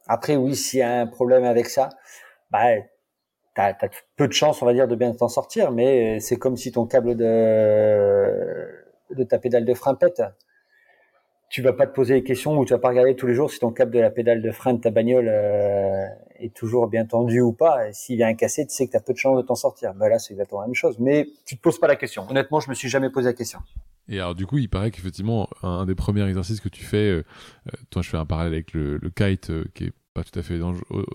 [0.07, 1.90] Après, oui, s'il y a un problème avec ça,
[2.50, 2.64] bah,
[3.55, 5.70] t'as as peu de chance, on va dire, de bien t'en sortir.
[5.72, 8.68] Mais c'est comme si ton câble de
[9.11, 10.22] de ta pédale de frein pète
[11.53, 13.51] tu vas pas te poser les questions ou tu vas pas regarder tous les jours
[13.51, 16.07] si ton câble de la pédale de frein de ta bagnole euh,
[16.41, 17.93] est toujours bien tendu ou pas.
[17.93, 19.93] S'il vient un cassé, tu sais que tu as peu de chance de t'en sortir.
[19.93, 20.99] Ben là, c'est exactement la même chose.
[20.99, 22.27] Mais tu te poses pas la question.
[22.31, 23.59] Honnêtement, je me suis jamais posé la question.
[24.09, 27.23] Et alors du coup, il paraît qu'effectivement, un, des premiers exercices que tu fais, euh,
[27.69, 30.61] euh, toi je fais un parallèle avec le, kite qui est pas tout à fait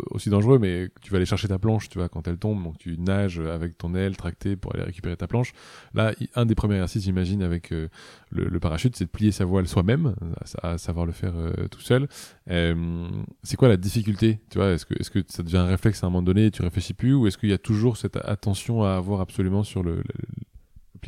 [0.09, 2.77] aussi dangereux, mais tu vas aller chercher ta planche, tu vois, quand elle tombe, donc
[2.79, 5.53] tu nages avec ton aile tractée pour aller récupérer ta planche.
[5.93, 7.89] Là, un des premiers exercices, j'imagine, avec euh,
[8.31, 10.15] le, parachute, c'est de plier sa voile soi-même,
[10.63, 12.07] à, savoir le faire euh, tout seul.
[12.49, 13.07] Euh,
[13.43, 14.71] c'est quoi la difficulté, tu vois?
[14.71, 17.37] Est-ce que, ça devient un réflexe à un moment donné, tu réfléchis plus, ou est-ce
[17.37, 20.99] qu'il y a toujours cette attention à avoir absolument sur le, le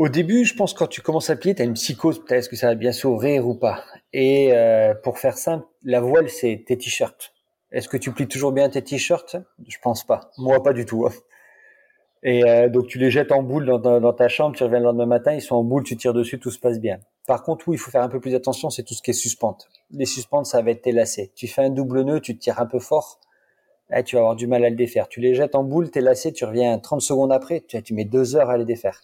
[0.00, 2.56] au début, je pense quand tu commences à plier, tu as une psychose, peut-être que
[2.56, 3.84] ça va bien s'ouvrir ou pas?
[4.14, 7.34] Et euh, pour faire simple, la voile, c'est tes t-shirts.
[7.70, 9.36] Est-ce que tu plies toujours bien tes t-shirts?
[9.68, 10.30] Je pense pas.
[10.38, 11.04] Moi, pas du tout.
[11.06, 11.12] Hein.
[12.22, 15.04] Et euh, donc tu les jettes en boule dans, ta chambre, tu reviens le lendemain
[15.04, 17.00] matin, ils sont en boule, tu tires dessus, tout se passe bien.
[17.26, 19.14] Par contre, où il faut faire un peu plus attention, c'est tout ce qui est
[19.14, 19.68] suspente.
[19.90, 21.30] Les suspentes, ça va être tes lacets.
[21.34, 23.20] Tu fais un double nœud, tu tires un peu fort,
[23.94, 25.08] eh, tu vas avoir du mal à le défaire.
[25.08, 28.06] Tu les jettes en boule, tes lacets, tu reviens 30 secondes après, tu, tu mets
[28.06, 29.02] deux heures à les défaire.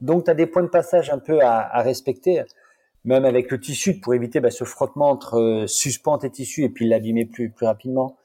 [0.00, 2.42] Donc tu as des points de passage un peu à, à respecter
[3.04, 6.68] même avec le tissu pour éviter bah, ce frottement entre euh, suspente et tissu et
[6.68, 8.16] puis l'abîmer plus plus rapidement.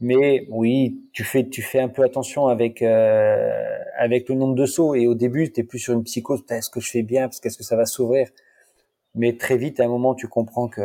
[0.00, 4.66] Mais oui, tu fais tu fais un peu attention avec euh, avec le nombre de
[4.66, 7.28] sauts et au début tu es plus sur une psychose, est-ce que je fais bien
[7.28, 8.28] parce qu'est-ce que ça va s'ouvrir?
[9.14, 10.80] Mais très vite à un moment tu comprends que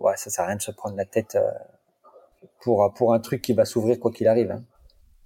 [0.00, 1.50] ouais, ça sert à rien de se prendre la tête euh,
[2.60, 4.50] pour pour un truc qui va s'ouvrir quoi qu'il arrive.
[4.50, 4.64] Hein.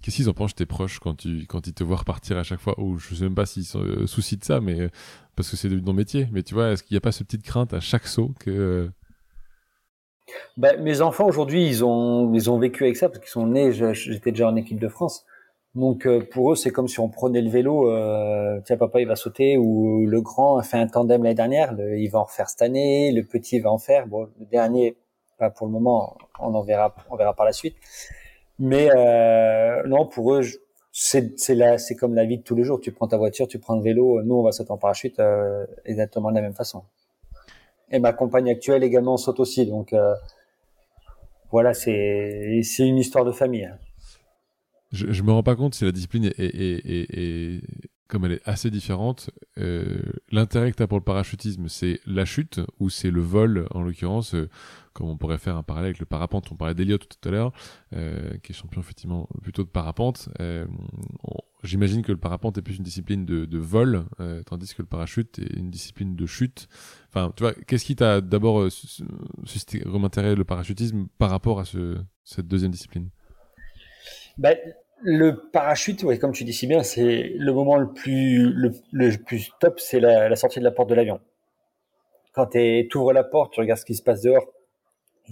[0.01, 2.59] Qu'est-ce qu'ils en pensent tes proches quand, tu, quand ils te voient repartir à chaque
[2.59, 2.79] fois?
[2.79, 4.89] Ou je sais même pas s'ils sont euh, soucis de ça, mais
[5.35, 6.27] parce que c'est ton métier.
[6.31, 8.49] Mais tu vois, est-ce qu'il n'y a pas cette petite crainte à chaque saut que
[8.49, 8.89] euh,
[10.57, 13.71] ben, mes enfants aujourd'hui, ils ont ils ont vécu avec ça parce qu'ils sont nés.
[13.71, 15.25] J'étais déjà en équipe de France,
[15.75, 17.89] donc euh, pour eux, c'est comme si on prenait le vélo.
[17.89, 21.73] Euh, tiens, papa, il va sauter ou le grand a fait un tandem l'année dernière,
[21.79, 23.11] il va en refaire cette année.
[23.11, 24.07] Le petit va en faire.
[24.07, 24.97] Bon, le dernier,
[25.37, 27.75] pas pour le moment, on en verra, on verra par la suite.
[28.59, 30.41] Mais euh, non, pour eux,
[30.91, 32.81] c'est c'est comme la vie de tous les jours.
[32.81, 34.21] Tu prends ta voiture, tu prends le vélo.
[34.21, 36.83] Nous, on va sauter en parachute euh, exactement de la même façon.
[37.89, 39.65] Et ma compagne actuelle également saute aussi.
[39.65, 40.13] Donc euh,
[41.51, 43.65] voilà, c'est c'est une histoire de famille.
[43.65, 43.77] Hein.
[44.91, 47.61] Je, je me rends pas compte si la discipline est, est, est, est
[48.09, 52.25] comme elle est assez différente, euh, l'intérêt que tu as pour le parachutisme, c'est la
[52.25, 54.49] chute ou c'est le vol, en l'occurrence, euh,
[54.93, 56.51] comme on pourrait faire un parallèle avec le parapente.
[56.51, 57.53] On parlait d'Eliott tout à l'heure,
[57.93, 60.27] euh, qui est champion effectivement plutôt de parapente.
[60.41, 60.65] Euh,
[61.63, 64.87] J'imagine que le parapente est plus une discipline de, de vol, euh, tandis que le
[64.87, 66.69] parachute est une discipline de chute.
[67.09, 71.65] Enfin, tu vois, qu'est-ce qui t'a d'abord euh, suscité intérêt le parachutisme par rapport à
[71.65, 73.09] ce, cette deuxième discipline?
[74.37, 74.55] Ben,
[75.01, 79.51] le parachute, ouais, comme tu dis si bien, c'est le moment le plus le, plus
[79.59, 81.19] top, c'est la, la, sortie de la porte de l'avion.
[82.33, 84.45] Quand tu ouvres la porte, tu regardes ce qui se passe dehors,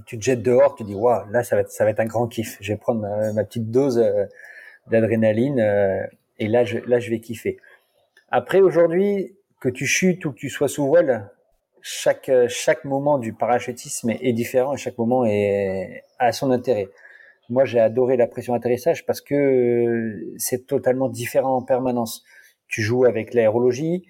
[0.06, 2.06] tu te jettes dehors, tu dis waouh, là ça va être ça va être un
[2.06, 2.58] grand kiff.
[2.62, 3.02] Je vais prendre
[3.34, 4.26] ma, petite dose euh,
[4.88, 6.06] d'adrénaline euh,
[6.40, 7.58] et là je là je vais kiffer.
[8.30, 11.30] Après aujourd'hui, que tu chutes ou que tu sois sous vol,
[11.82, 16.90] chaque chaque moment du parachutisme est, est différent et chaque moment est a son intérêt.
[17.50, 22.24] Moi, j'ai adoré la pression atterrissage parce que euh, c'est totalement différent en permanence.
[22.68, 24.06] Tu joues avec l'aérologie,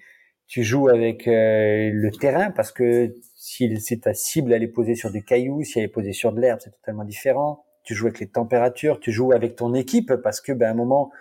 [0.48, 4.94] tu joues avec euh, le terrain parce que si, si, ta cible elle est posée
[4.94, 7.64] sur des cailloux, si elle est posée sur de l'herbe, c'est totalement différent.
[7.84, 10.74] Tu joues avec les températures, tu joues avec ton équipe parce que ben, à un
[10.74, 11.12] moment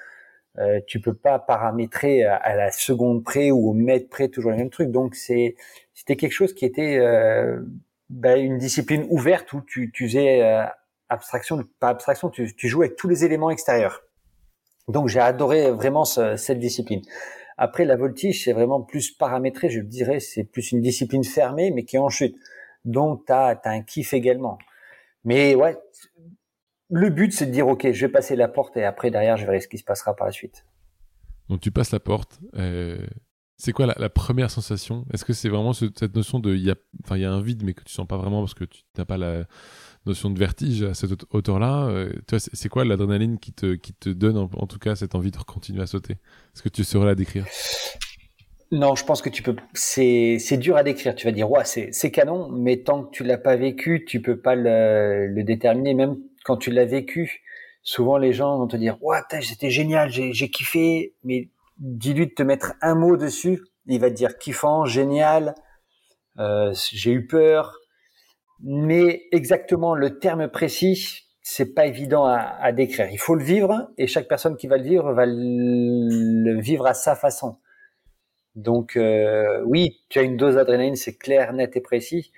[0.60, 4.58] euh, tu peux pas paramétrer à, la seconde près ou au mètre près toujours les
[4.58, 4.92] mêmes trucs.
[4.92, 5.56] Donc c'est
[5.94, 7.62] c'était quelque chose qui était euh,
[8.10, 10.66] ben, une discipline ouverte où tu, tu faisais euh,
[11.10, 14.04] abstraction, pas abstraction, tu, tu joues avec tous les éléments extérieurs.
[14.88, 17.02] Donc j'ai adoré vraiment cette discipline.
[17.58, 21.84] Après la voltige, c'est vraiment plus paramétré, je dirais, c'est plus une discipline fermée mais
[21.84, 22.36] qui est en chute.
[22.86, 24.58] Donc tu as, un kiff également.
[25.24, 25.78] Mais ouais,
[26.90, 29.46] le but c'est de dire ok, je vais passer la porte et après derrière je
[29.46, 30.66] verrai ce qui se passera par la suite.
[31.50, 32.40] Donc tu passes la porte.
[32.56, 33.06] Euh...
[33.60, 35.08] C'est quoi la, la, première sensation?
[35.12, 37.42] Est-ce que c'est vraiment cette notion de il y a enfin il y a un
[37.42, 39.46] vide mais que tu sens pas vraiment parce que tu n'as pas la
[40.08, 41.88] notion de vertige à cette hauteur-là.
[41.88, 45.38] Euh, c'est quoi l'adrénaline qui te, qui te donne en, tout cas cette envie de
[45.38, 46.14] continuer à sauter?
[46.14, 47.46] Est-ce que tu saurais la décrire?
[48.72, 49.56] Non, je pense que tu peux.
[49.74, 51.16] C'est dur à décrire.
[51.16, 54.40] Tu vas dire ouais, c'est canon, mais tant que tu l'as pas vécu, tu peux
[54.40, 55.94] pas le, le déterminer.
[55.94, 57.44] Même quand tu l'as vécu,
[57.84, 62.44] souvent les gens vont te dire ouais, c'était génial, j'ai kiffé, mais dis-lui de te
[62.44, 65.56] mettre un mot dessus, il va te dire kiffant, génial,
[66.40, 67.78] euh, j'ai eu peur,
[68.64, 73.10] mais exactement le terme précis, c'est pas évident à, à, décrire.
[73.12, 76.94] Il faut le vivre et chaque personne qui va le vivre va le vivre à
[76.94, 77.58] sa façon.
[78.58, 82.32] Donc euh, oui, tu as une dose d'adrénaline, c'est clair, net et précis,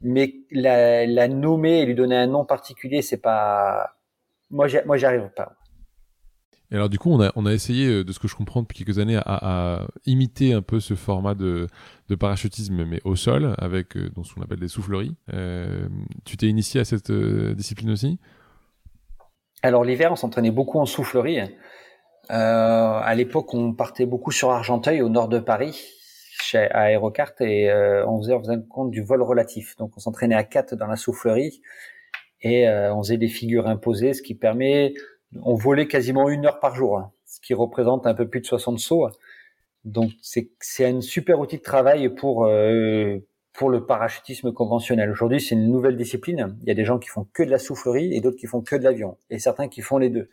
[0.00, 3.96] mais la, la, nommer et lui donner un nom particulier, c'est pas.
[4.50, 5.06] Moi, moi, j'y
[5.36, 5.56] pas.
[6.72, 8.62] Et alors du coup, on a, on a essayé, euh, de ce que je comprends
[8.62, 11.66] depuis quelques années, à, à imiter un peu ce format de,
[12.08, 15.16] de parachutisme, mais au sol, avec euh, ce qu'on appelle des souffleries.
[15.34, 15.88] Euh,
[16.24, 18.20] tu t'es initié à cette euh, discipline aussi?
[19.62, 21.40] Alors l'hiver, on s'entraînait beaucoup en soufflerie.
[21.40, 21.46] Euh,
[22.30, 25.76] à l'époque, on partait beaucoup sur Argenteuil, au nord de Paris,
[26.40, 27.68] chez, Aérocart, et
[28.06, 29.76] on faisait, on faisait compte du vol relatif.
[29.76, 31.60] Donc on s'entraînait à quatre dans la soufflerie,
[32.42, 34.94] et on faisait des figures imposées, ce qui permet
[35.42, 38.46] on volait quasiment une heure par jour, hein, ce qui représente un peu plus de
[38.46, 39.08] 60 sauts.
[39.84, 43.18] Donc c'est un super outil de travail pour euh,
[43.52, 45.10] pour le parachutisme conventionnel.
[45.10, 46.56] Aujourd'hui, c'est une nouvelle discipline.
[46.62, 48.60] Il y a des gens qui font que de la soufflerie et d'autres qui font
[48.60, 50.28] que de l'avion, et certains qui font les deux.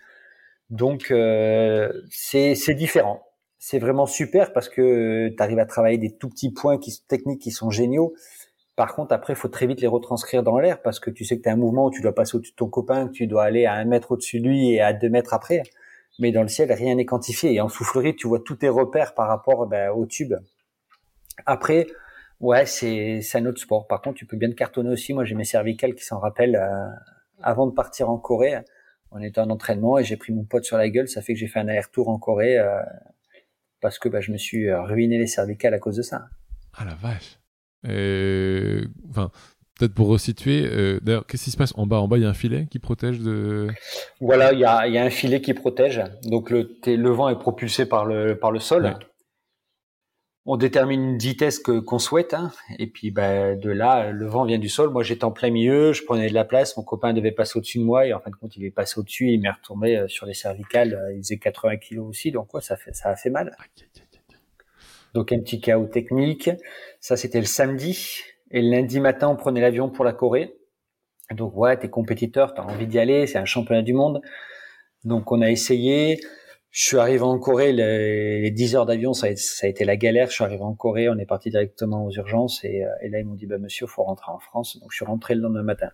[0.70, 3.24] Donc, euh, c'est différent.
[3.60, 7.42] C'est vraiment super parce que tu arrives à travailler des tout petits points qui, techniques
[7.42, 8.14] qui sont géniaux.
[8.78, 11.38] Par contre, après, il faut très vite les retranscrire dans l'air parce que tu sais
[11.38, 13.28] que tu as un mouvement où tu dois passer au-dessus de ton copain, que tu
[13.28, 15.64] dois aller à un mètre au-dessus de lui et à deux mètres après.
[16.20, 17.54] Mais dans le ciel, rien n'est quantifié.
[17.54, 20.36] Et en soufflerie, tu vois tous tes repères par rapport ben, au tube.
[21.46, 21.88] Après,
[22.40, 23.88] Ouais, c'est un autre sport.
[23.88, 25.14] Par contre, tu peux bien te cartonner aussi.
[25.14, 26.56] Moi, j'ai mes cervicales qui s'en rappellent.
[26.56, 26.88] Euh,
[27.42, 28.60] avant de partir en Corée,
[29.12, 31.08] on était en entraînement et j'ai pris mon pote sur la gueule.
[31.08, 32.80] Ça fait que j'ai fait un aller-retour en Corée euh,
[33.82, 36.30] parce que bah, je me suis euh, ruiné les cervicales à cause de ça.
[36.76, 37.40] Ah la vache.
[37.88, 39.32] Enfin,
[39.78, 41.00] peut-être pour resituer.
[41.02, 41.98] D'ailleurs, qu'est-ce qui se passe en bas?
[41.98, 43.68] En bas, il y a un filet qui protège de.
[44.22, 46.04] Voilà, il y a, y a un filet qui protège.
[46.24, 48.98] Donc le, le vent est propulsé par le par le sol
[50.50, 54.46] on détermine une vitesse que qu'on souhaite, hein, et puis bah, de là, le vent
[54.46, 54.90] vient du sol.
[54.90, 56.78] Moi, j'étais en plein milieu, je prenais de la place.
[56.78, 58.98] Mon copain devait passer au-dessus de moi, et en fin de compte, il est passé
[58.98, 59.28] au-dessus.
[59.28, 60.94] Il m'est retourné euh, sur les cervicales.
[60.94, 63.58] Euh, il faisait 80 kilos aussi, donc quoi, ça fait, ça a fait mal.
[65.14, 66.50] Donc un petit chaos technique.
[67.00, 70.56] Ça, c'était le samedi, et le lundi matin, on prenait l'avion pour la Corée.
[71.32, 74.22] Donc ouais, t'es compétiteur, t'as envie d'y aller, c'est un championnat du monde.
[75.04, 76.20] Donc on a essayé.
[76.70, 80.28] Je suis arrivé en Corée, les, 10 heures d'avion, ça, a été la galère.
[80.30, 83.26] Je suis arrivé en Corée, on est parti directement aux urgences et, euh, là ils
[83.26, 84.80] m'ont dit bah monsieur, faut rentrer en France.
[84.80, 85.90] Donc je suis rentré le lendemain matin.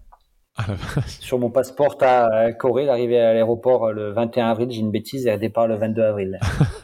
[0.56, 0.66] Ah,
[1.08, 5.26] Sur mon passeport à Corée, l'arrivée à l'aéroport euh, le 21 avril, j'ai une bêtise,
[5.26, 6.40] et un départ le 22 avril.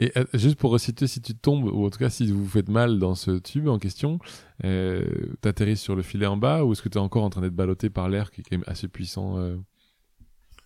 [0.00, 2.68] Et euh, juste pour reciter, si tu tombes, ou en tout cas si vous faites
[2.68, 4.18] mal dans ce tube en question,
[4.64, 5.04] euh,
[5.42, 7.54] t'atterris sur le filet en bas, ou est-ce que tu es encore en train d'être
[7.54, 9.36] ballotté par l'air qui est quand même assez puissant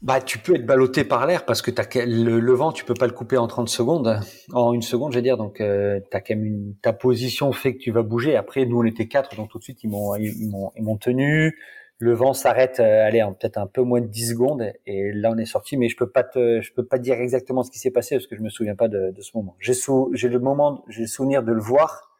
[0.02, 3.14] bah, tu peux être ballotté par l'air parce que le, vent, tu peux pas le
[3.14, 4.20] couper en 30 secondes,
[4.52, 5.38] en une seconde, je veux dire.
[5.38, 8.36] Donc, euh, quand même ta position fait que tu vas bouger.
[8.36, 10.98] Après, nous, on était quatre, donc tout de suite, ils m'ont, ils, m'ont, ils m'ont
[10.98, 11.58] tenu.
[12.04, 15.30] Le vent s'arrête, euh, allez, en peut-être un peu moins de 10 secondes, et là,
[15.32, 15.78] on est sorti.
[15.78, 18.26] Mais je peux pas te, je peux pas dire exactement ce qui s'est passé parce
[18.26, 19.56] que je me souviens pas de, de ce moment.
[19.58, 22.14] J'ai sou, j'ai le moment, j'ai le souvenir de le voir,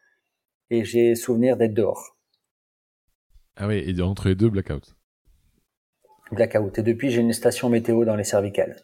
[0.71, 2.17] et j'ai souvenir d'être dehors.
[3.57, 4.97] Ah oui, et entre les deux, blackout
[6.33, 6.79] blackout.
[6.79, 8.77] Et depuis, j'ai une station météo dans les cervicales.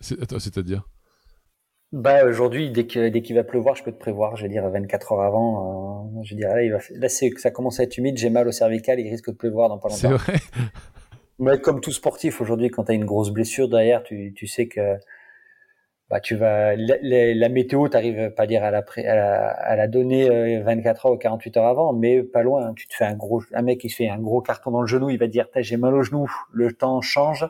[0.00, 0.88] C'est-à-dire?
[1.92, 4.36] Bah aujourd'hui, dès qu'il dès qu'il va pleuvoir, je peux te prévoir.
[4.36, 6.16] Je vais dire 24 heures avant.
[6.16, 8.16] Euh, je vais dire là, il va, là c'est que ça commence à être humide.
[8.16, 8.98] J'ai mal au cervical.
[8.98, 10.00] Il risque de pleuvoir dans pas longtemps.
[10.00, 10.34] C'est vrai.
[11.38, 14.68] Mais comme tout sportif aujourd'hui, quand tu as une grosse blessure derrière, tu, tu sais
[14.68, 14.96] que
[16.08, 16.96] bah tu vas la,
[17.34, 21.16] la, météo t'arrive pas à dire à la, à la, donner 24 euh, heures ou
[21.16, 22.74] 48 heures avant mais pas loin hein.
[22.76, 24.86] tu te fais un gros un mec qui se fait un gros carton dans le
[24.86, 27.48] genou il va dire j'ai mal au genou le temps change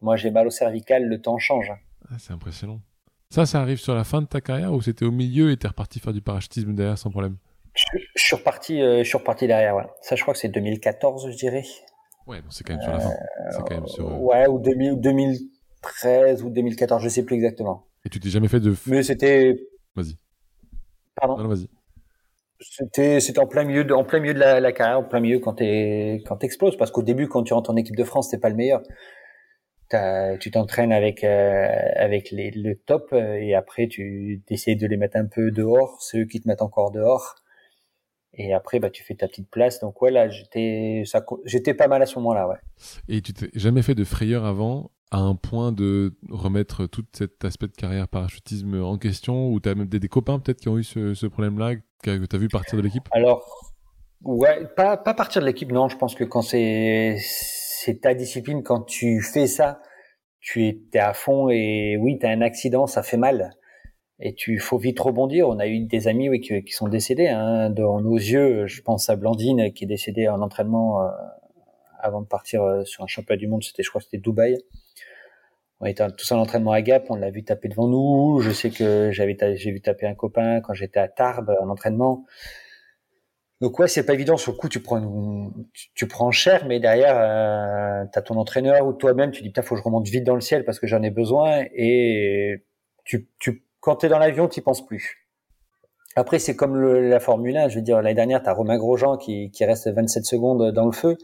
[0.00, 1.70] moi j'ai mal au cervical le temps change
[2.08, 2.80] ah, c'est impressionnant
[3.32, 5.68] ça ça arrive sur la fin de ta carrière ou c'était au milieu et t'es
[5.68, 7.36] reparti faire du parachutisme derrière sans problème?
[7.74, 9.86] Je, suis reparti euh, je suis reparti derrière ouais.
[10.02, 11.64] ça je crois que c'est 2014 je dirais
[12.26, 13.10] ouais c'est quand même sur la fin
[13.50, 15.38] c'est quand même sur euh, ouais ou 2000 2000
[15.82, 17.86] 2013 ou 2014, je sais plus exactement.
[18.04, 18.74] Et tu t'es jamais fait de.
[18.86, 19.56] Mais c'était.
[19.94, 20.16] Vas-y.
[21.16, 21.38] Pardon?
[21.38, 21.68] Non, vas-y.
[22.60, 25.18] C'était, c'était en plein milieu de, en plein milieu de la, la carrière, en plein
[25.18, 28.28] milieu quand t'es, quand t'exploses, parce qu'au début, quand tu rentres en équipe de France,
[28.30, 28.82] t'es pas le meilleur.
[30.38, 34.96] Tu t'entraînes avec, euh, avec les, le top, euh, et après, tu essaies de les
[34.96, 37.36] mettre un peu dehors, ceux qui te mettent encore dehors.
[38.34, 39.80] Et après, bah, tu fais ta petite place.
[39.80, 42.56] Donc, ouais, là, j'étais, ça, j'étais pas mal à ce moment-là, ouais.
[43.08, 47.44] Et tu t'es jamais fait de frayeur avant à un point de remettre tout cet
[47.44, 50.78] aspect de carrière parachutisme en question ou tu as même des, copains peut-être qui ont
[50.78, 53.06] eu ce, problème-là que tu as vu partir de l'équipe?
[53.10, 53.74] Alors,
[54.22, 55.88] ouais, pas, pas partir de l'équipe, non.
[55.88, 57.18] Je pense que quand c'est,
[57.84, 59.80] c'est ta discipline, quand tu fais ça,
[60.40, 63.50] tu es, à fond et oui, tu as un accident, ça fait mal.
[64.20, 65.48] Et tu faut vite rebondir.
[65.48, 68.66] On a eu des amis oui, qui, qui sont décédés hein, dans nos yeux.
[68.66, 71.08] Je pense à Blandine qui est décédée en entraînement euh,
[71.98, 73.64] avant de partir euh, sur un championnat du monde.
[73.64, 74.58] C'était, je crois, c'était Dubaï
[75.82, 78.38] on était tous en entraînement à Gap, on l'a vu taper devant nous.
[78.40, 82.24] Je sais que j'avais j'ai vu taper un copain quand j'étais à Tarbes en entraînement.
[83.62, 84.36] Donc ouais, c'est pas évident.
[84.36, 85.00] Sur le coup, tu prends
[85.94, 89.62] tu, prends cher, mais derrière, euh, tu as ton entraîneur ou toi-même, tu dis putain,
[89.62, 91.62] faut que je remonte vite dans le ciel parce que j'en ai besoin.
[91.72, 92.64] Et
[93.04, 95.28] tu, tu quand t'es dans l'avion, tu penses plus.
[96.16, 97.68] Après, c'est comme la Formule 1.
[97.68, 100.86] Je veux dire, l'année dernière, tu as Romain Grosjean qui, qui reste 27 secondes dans
[100.86, 101.16] le feu.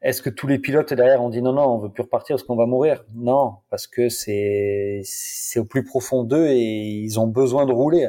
[0.00, 2.44] Est-ce que tous les pilotes derrière ont dit non, non, on veut plus repartir parce
[2.44, 3.04] qu'on va mourir?
[3.16, 8.06] Non, parce que c'est c'est au plus profond d'eux et ils ont besoin de rouler.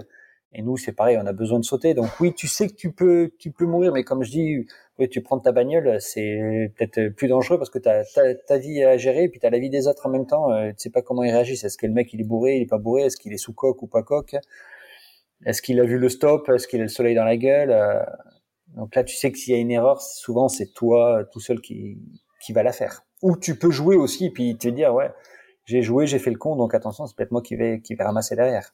[0.53, 1.93] Et nous, c'est pareil, on a besoin de sauter.
[1.93, 5.07] Donc oui, tu sais que tu peux tu peux mourir, mais comme je dis, oui,
[5.07, 8.03] tu prends ta bagnole, c'est peut-être plus dangereux parce que tu as
[8.47, 10.51] ta, vie à gérer et puis tu as la vie des autres en même temps.
[10.51, 11.63] Euh, tu sais pas comment ils réagissent.
[11.63, 13.53] Est-ce que le mec il est bourré, il est pas bourré, est-ce qu'il est sous
[13.53, 14.35] coque ou pas coque?
[15.45, 16.49] Est-ce qu'il a vu le stop?
[16.49, 17.73] Est-ce qu'il a le soleil dans la gueule?
[18.75, 21.61] Donc là, tu sais que s'il y a une erreur, souvent c'est toi tout seul
[21.61, 21.99] qui
[22.41, 23.03] qui va la faire.
[23.21, 25.11] Ou tu peux jouer aussi puis te dire ouais,
[25.65, 28.03] j'ai joué, j'ai fait le con, donc attention, c'est peut-être moi qui vais qui vais
[28.03, 28.73] ramasser derrière.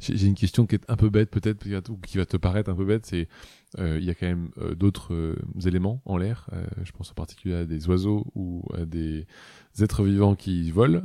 [0.00, 2.74] J'ai une question qui est un peu bête peut-être, ou qui va te paraître un
[2.74, 3.28] peu bête, c'est
[3.78, 5.36] euh, il y a quand même euh, d'autres euh,
[5.66, 6.48] éléments en l'air.
[6.82, 9.26] je pense en particulier à des oiseaux ou à des
[9.80, 11.02] êtres vivants qui volent.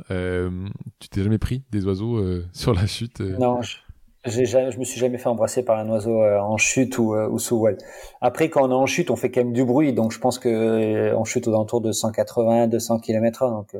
[0.98, 2.22] tu t'es jamais pris des oiseaux
[2.52, 6.22] sur la chute Non, je, jamais, je me suis jamais fait embrasser par un oiseau
[6.22, 7.78] en chute ou, ou, sous vol.
[8.20, 10.38] Après, quand on est en chute, on fait quand même du bruit, donc je pense
[10.38, 13.76] que on chute aux alentours de 180, 200 km/h, donc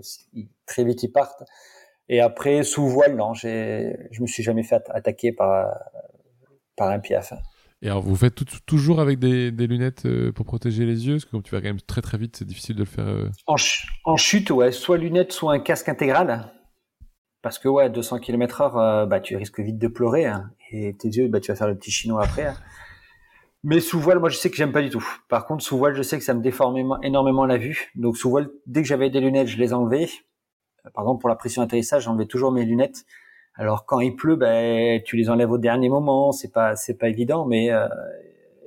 [0.66, 1.44] très vite ils partent.
[2.08, 5.72] Et après, sous voile, non, j'ai, je me suis jamais fait attaquer par,
[6.76, 7.32] par un piaf.
[7.82, 11.14] Et alors, vous faites toujours avec des, des, lunettes euh, pour protéger les yeux?
[11.14, 13.08] Parce que comme tu vas quand même très très vite, c'est difficile de le faire.
[13.08, 13.28] Euh.
[13.48, 13.56] En,
[14.04, 16.52] en, chute, ouais, soit lunettes, soit un casque intégral.
[17.42, 20.26] Parce que, ouais, 200 km heure, euh, bah, tu risques vite de pleurer.
[20.26, 20.50] Hein.
[20.70, 22.46] et tes yeux, bah, tu vas faire le petit chinois après.
[22.46, 22.54] Hein.
[23.64, 25.04] Mais sous voile, moi, je sais que j'aime pas du tout.
[25.28, 27.90] Par contre, sous voile, je sais que ça me déforme énormément la vue.
[27.96, 30.08] Donc, sous voile, dès que j'avais des lunettes, je les enlevais.
[30.94, 33.04] Par exemple, pour la pression d'atterrissage, j'enlevais toujours mes lunettes.
[33.54, 37.08] Alors quand il pleut, ben tu les enlèves au dernier moment, c'est pas c'est pas
[37.08, 37.86] évident, mais euh,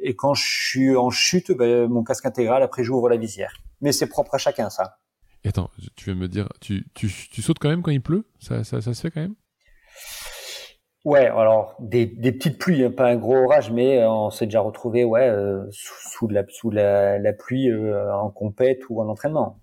[0.02, 3.54] et quand je suis en chute, ben, mon casque intégral après j'ouvre la visière.
[3.82, 4.98] Mais c'est propre à chacun ça.
[5.44, 8.26] Et attends, tu veux me dire, tu, tu, tu sautes quand même quand il pleut?
[8.40, 9.36] Ça, ça, ça se fait quand même?
[11.04, 14.46] Ouais, alors des, des petites pluies, hein, pas un gros orage, mais euh, on s'est
[14.46, 19.60] déjà retrouvé ouais euh, sous, la sous la, la pluie en compète ou en entraînement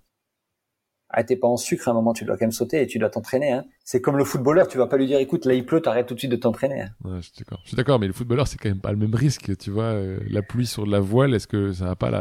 [1.13, 2.97] ah t'es pas en sucre à un moment tu dois quand même sauter et tu
[2.97, 3.65] dois t'entraîner hein.
[3.83, 6.15] c'est comme le footballeur tu vas pas lui dire écoute là il pleut t'arrêtes tout
[6.15, 6.89] de suite de t'entraîner hein.
[7.05, 8.97] ouais, je suis d'accord je suis d'accord mais le footballeur c'est quand même pas le
[8.97, 11.95] même risque tu vois euh, la pluie sur de la voile est-ce que ça va
[11.95, 12.11] pas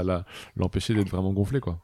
[0.57, 1.79] l'empêcher d'être vraiment gonflé quoi?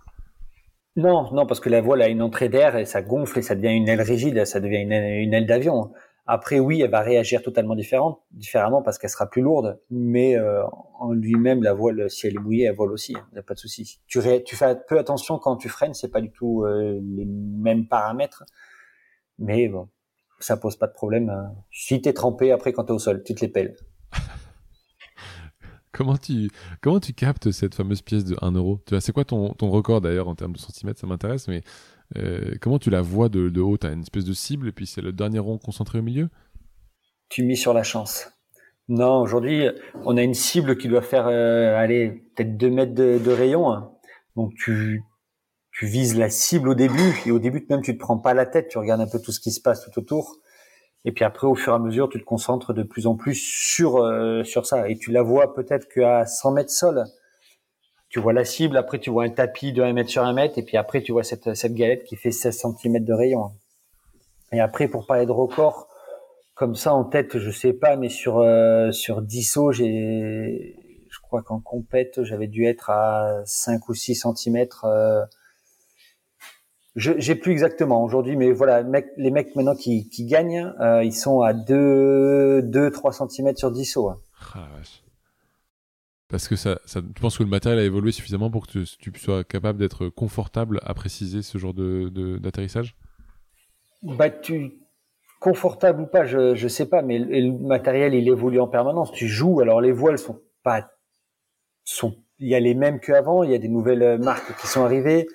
[0.96, 3.54] Non non parce que la voile a une entrée d'air et ça gonfle et ça
[3.54, 5.92] devient une aile rigide ça devient une une aile d'avion
[6.31, 10.62] après, oui, elle va réagir totalement différente, différemment parce qu'elle sera plus lourde, mais euh,
[10.99, 13.43] en lui-même, la voile, si elle est mouillée, elle vole aussi, il hein, n'y a
[13.43, 14.03] pas de souci.
[14.07, 17.89] Tu, tu fais peu attention quand tu freines, c'est pas du tout euh, les mêmes
[17.89, 18.45] paramètres,
[19.39, 19.89] mais bon,
[20.39, 21.31] ça pose pas de problème.
[21.31, 21.55] Hein.
[21.70, 23.74] Si t'es trempé, après quand t'es au sol, tu te les pelles.
[25.93, 26.51] comment tu
[26.83, 28.83] comment tu captes cette fameuse pièce de 1 euro?
[29.01, 31.01] C'est quoi ton, ton record d'ailleurs en termes de centimètres?
[31.01, 31.62] Ça m'intéresse, mais
[32.16, 33.76] euh, comment tu la vois de, de haut?
[33.76, 36.28] T'as une espèce de cible et puis c'est le dernier rond concentré au milieu?
[37.28, 38.30] Tu mis sur la chance.
[38.88, 39.68] Non, aujourd'hui,
[40.04, 43.70] on a une cible qui doit faire, euh, aller peut-être 2 mètres de, rayon.
[43.70, 43.92] Hein.
[44.34, 45.02] Donc tu,
[45.72, 48.46] tu vises la cible au début et au début même tu te prends pas la
[48.46, 50.38] tête, tu regardes un peu tout ce qui se passe tout autour.
[51.04, 53.34] Et puis après, au fur et à mesure, tu te concentres de plus en plus
[53.34, 54.88] sur euh, sur ça.
[54.88, 57.04] Et tu la vois peut-être qu'à 100 mètres sol
[58.18, 60.58] tu vois la cible, après tu vois un tapis de 1 mètre sur 1 mètre,
[60.58, 63.52] et puis après tu vois cette, galette qui fait 16 cm de rayon.
[64.50, 65.88] Et après, pour parler de record,
[66.56, 70.74] comme ça en tête, je sais pas, mais sur euh, sur 10 sauts, j'ai,
[71.08, 74.66] je crois qu'en compète, j'avais dû être à 5 ou 6 cm.
[74.82, 75.24] Euh,
[76.96, 78.82] je j'ai plus exactement aujourd'hui, mais voilà,
[79.16, 83.84] les mecs maintenant qui, gagnent, euh, ils sont à 2, 2 3 cm sur 10
[83.84, 84.10] sauts.
[84.56, 84.66] Ah,
[86.29, 89.45] parce que ça, tu penses que le matériel a évolué suffisamment pour que tu, sois
[89.45, 92.97] capable d'être confortable à préciser ce genre de d'atterrissage?
[94.03, 94.31] Bah
[95.41, 99.12] confortable ou pas, je je sais pas, mais le, matériel il évolue en permanence.
[99.12, 100.91] Tu joues, alors les voiles sont pas
[101.85, 104.85] sont il y a les mêmes qu'avant, il y a des nouvelles marques qui sont
[104.85, 105.26] arrivées,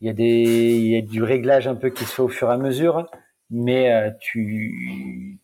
[0.00, 2.28] il y a des il y a du réglage un peu qui se fait au
[2.28, 3.08] fur et à mesure,
[3.50, 5.40] mais euh, tu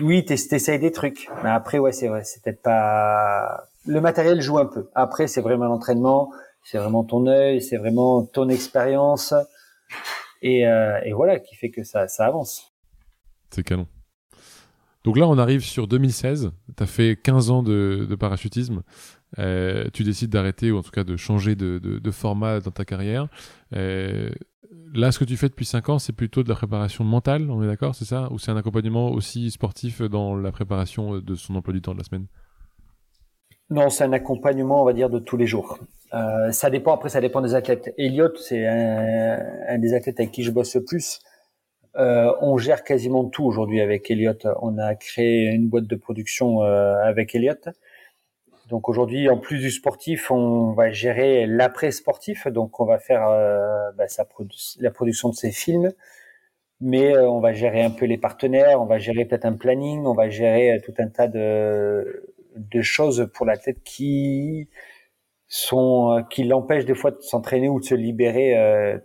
[0.00, 1.28] oui, t'essayes des trucs.
[1.42, 3.68] Mais après, ouais, c'est vrai, c'est peut-être pas.
[3.86, 4.88] Le matériel joue un peu.
[4.94, 6.30] Après, c'est vraiment l'entraînement,
[6.62, 9.34] c'est vraiment ton œil, c'est vraiment ton expérience,
[10.40, 12.72] et, euh, voilà, qui fait que ça, avance.
[13.50, 13.86] C'est canon.
[15.04, 16.52] Donc là, on arrive sur 2016.
[16.76, 18.82] Tu as fait 15 ans de, parachutisme.
[19.38, 23.28] Euh, tu décides d'arrêter ou en tout cas de changer de format dans ta carrière.
[23.74, 24.30] Euh,
[24.94, 27.62] là, ce que tu fais depuis 5 ans, c'est plutôt de la préparation mentale, on
[27.62, 28.30] est d'accord, c'est ça?
[28.30, 31.98] Ou c'est un accompagnement aussi sportif dans la préparation de son emploi du temps de
[31.98, 32.26] la semaine?
[33.72, 35.78] Non, c'est un accompagnement, on va dire, de tous les jours.
[36.12, 37.94] Euh, ça dépend, après, ça dépend des athlètes.
[37.96, 41.20] Elliot, c'est un, des athlètes avec qui je bosse le plus.
[41.96, 44.34] Euh, on gère quasiment tout aujourd'hui avec Elliot.
[44.60, 47.54] On a créé une boîte de production euh, avec Elliot.
[48.68, 52.46] Donc aujourd'hui, en plus du sportif, on va gérer l'après sportif.
[52.48, 53.22] Donc on va faire
[53.96, 54.04] bah,
[54.80, 55.92] la production de ses films,
[56.82, 60.14] mais on va gérer un peu les partenaires, on va gérer peut-être un planning, on
[60.14, 64.68] va gérer tout un tas de, de choses pour la tête qui
[65.48, 68.56] sont qui l'empêchent des fois de s'entraîner ou de se libérer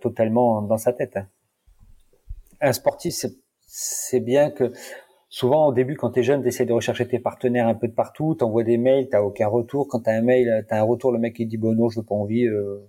[0.01, 1.19] totalement dans sa tête.
[2.61, 3.13] Un sportif,
[3.65, 4.71] c'est bien que
[5.29, 7.93] souvent au début quand tu es jeune, tu de rechercher tes partenaires un peu de
[7.93, 9.87] partout, tu envoies des mails, tu aucun retour.
[9.87, 11.89] Quand tu as un mail, tu as un retour, le mec il dit bon non,
[11.89, 12.45] je veux pas envie.
[12.45, 12.79] Euh.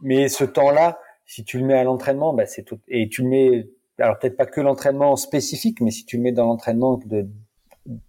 [0.00, 2.80] Mais ce temps-là, si tu le mets à l'entraînement, bah, c'est tout.
[2.88, 3.68] Et tu le mets,
[3.98, 7.28] alors peut-être pas que l'entraînement spécifique, mais si tu le mets dans l'entraînement de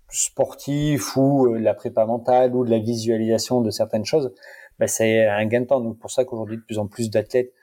[0.10, 4.34] sportif ou euh, la prépa mentale ou de la visualisation de certaines choses,
[4.80, 5.82] bah, c'est un gain de temps.
[5.82, 7.54] Donc pour ça qu'aujourd'hui de plus en plus d'athlètes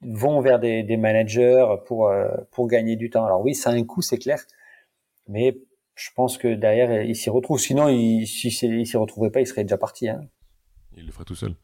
[0.00, 3.24] vont vers des, managers pour euh, pour gagner du temps.
[3.24, 4.40] Alors oui, ça a un coût, c'est clair,
[5.26, 5.58] mais
[5.94, 7.58] je pense que derrière il s'y retrouve.
[7.58, 10.08] Sinon, il, si s'y retrouvait pas, il serait déjà parti.
[10.08, 10.20] Hein.
[10.96, 11.54] Il le ferait tout seul.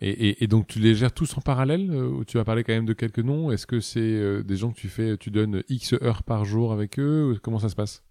[0.00, 2.86] Et, donc tu les gères tous en parallèle euh, ou tu vas parler quand même
[2.86, 3.52] de quelques noms?
[3.52, 6.98] Est-ce que c'est des gens que tu fais, tu donnes X heures par jour avec
[6.98, 8.02] eux Comment ça se passe?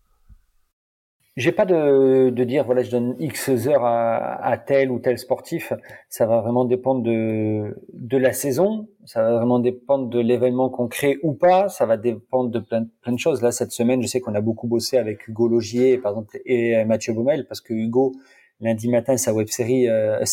[1.38, 5.18] J'ai pas de, de dire voilà je donne X heures à, à, tel ou tel
[5.18, 5.72] sportif.
[6.10, 8.90] Ça va vraiment dépendre de de la saison.
[9.06, 11.70] Ça va vraiment dépendre de l'événement qu'on crée ou pas.
[11.70, 13.42] Ça va dépendre de plein, plein de choses.
[13.42, 16.84] Là cette semaine, je sais qu'on a beaucoup bossé avec Hugo Logier par exemple et
[16.86, 18.14] Mathieu Baumel parce que Hugo
[18.60, 20.24] lundi matin sa web série euh,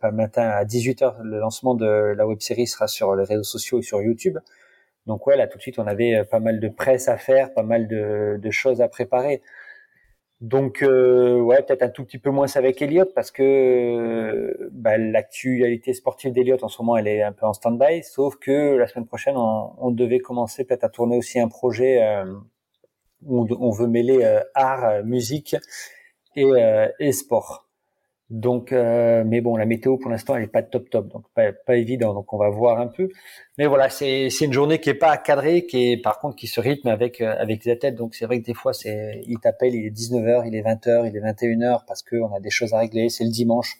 [0.00, 3.80] pas matin à 18h le lancement de la web série sera sur les réseaux sociaux
[3.80, 4.38] et sur YouTube.
[5.06, 7.62] Donc ouais là tout de suite on avait pas mal de presse à faire, pas
[7.62, 9.42] mal de, de choses à préparer.
[10.40, 14.96] Donc euh, ouais, peut-être un tout petit peu moins avec Elliott parce que euh, bah,
[14.96, 18.02] l'actualité sportive d'Elliott en ce moment elle est un peu en stand-by.
[18.02, 22.24] Sauf que la semaine prochaine on, devait commencer peut-être à tourner aussi un projet euh,
[23.26, 25.56] où on, veut mêler euh, art, musique
[26.36, 26.50] et,
[27.00, 27.69] et sport.
[28.30, 31.52] Donc, euh, mais bon, la météo pour l'instant, elle est pas top top, donc pas,
[31.52, 32.14] pas évident.
[32.14, 33.08] Donc, on va voir un peu.
[33.58, 36.60] Mais voilà, c'est une journée qui est pas cadrée, qui est par contre qui se
[36.60, 37.96] rythme avec euh, avec les athlètes.
[37.96, 41.08] Donc, c'est vrai que des fois, c'est il t'appelle, il est 19h, il est 20h,
[41.08, 43.08] il est 21h parce que on a des choses à régler.
[43.08, 43.78] C'est le dimanche.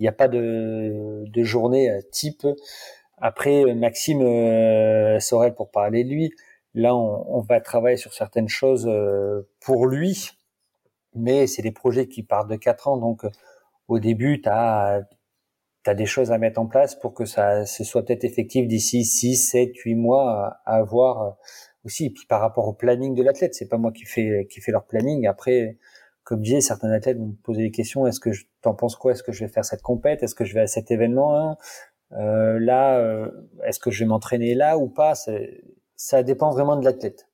[0.00, 2.46] Il n'y a pas de de journée euh, type.
[3.18, 6.32] Après, Maxime euh, Sorel pour parler de lui.
[6.74, 8.90] Là, on, on va travailler sur certaines choses
[9.60, 10.30] pour lui,
[11.14, 13.24] mais c'est des projets qui partent de quatre ans, donc
[13.88, 15.02] au début, tu as,
[15.96, 19.36] des choses à mettre en place pour que ça ce soit peut-être effectif d'ici 6,
[19.36, 21.38] 7, 8 mois à avoir
[21.84, 22.06] aussi.
[22.06, 24.72] Et puis par rapport au planning de l'athlète, c'est pas moi qui fais qui fait
[24.72, 25.26] leur planning.
[25.26, 25.78] Après,
[26.28, 28.06] comme disais, certains athlètes me poser des questions.
[28.06, 29.12] Est-ce que je t'en penses quoi?
[29.12, 30.22] Est-ce que je vais faire cette compète?
[30.22, 31.56] Est-ce que je vais à cet événement
[32.12, 33.30] euh, Là, euh,
[33.64, 35.14] est-ce que je vais m'entraîner là ou pas?
[35.96, 37.27] Ça dépend vraiment de l'athlète.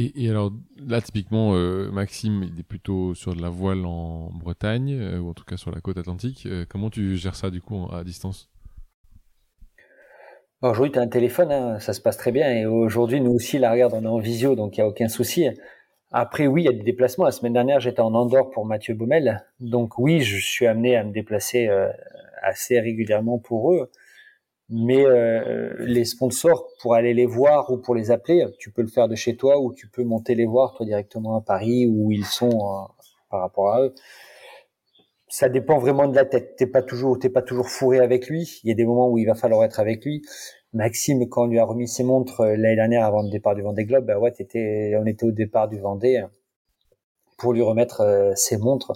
[0.00, 4.92] Et, alors là, typiquement, euh, Maxime, il est plutôt sur de la voile en Bretagne,
[4.92, 6.46] euh, ou en tout cas sur la côte atlantique.
[6.46, 8.48] Euh, comment tu gères ça du coup à distance?
[10.62, 12.48] Aujourd'hui, tu as un téléphone, hein, ça se passe très bien.
[12.52, 15.08] Et aujourd'hui, nous aussi, la regarde, on est en visio, donc il n'y a aucun
[15.08, 15.48] souci.
[16.12, 17.24] Après, oui, il y a des déplacements.
[17.24, 19.44] La semaine dernière, j'étais en Andorre pour Mathieu Baumel.
[19.58, 21.68] Donc oui, je suis amené à me déplacer
[22.40, 23.90] assez régulièrement pour eux
[24.70, 28.88] mais euh, les sponsors pour aller les voir ou pour les appeler, tu peux le
[28.88, 32.12] faire de chez toi ou tu peux monter les voir toi directement à Paris où
[32.12, 33.94] ils sont euh, par rapport à eux.
[35.28, 36.56] Ça dépend vraiment de la tête.
[36.56, 38.60] T'es pas toujours, t'es pas toujours fourré avec lui.
[38.64, 40.22] Il y a des moments où il va falloir être avec lui.
[40.74, 43.62] Maxime, quand on lui a remis ses montres euh, l'année dernière avant le départ du
[43.62, 44.32] Vendée Globe, bah ouais,
[44.98, 46.22] on était au départ du Vendée
[47.38, 48.92] pour lui remettre ses montres.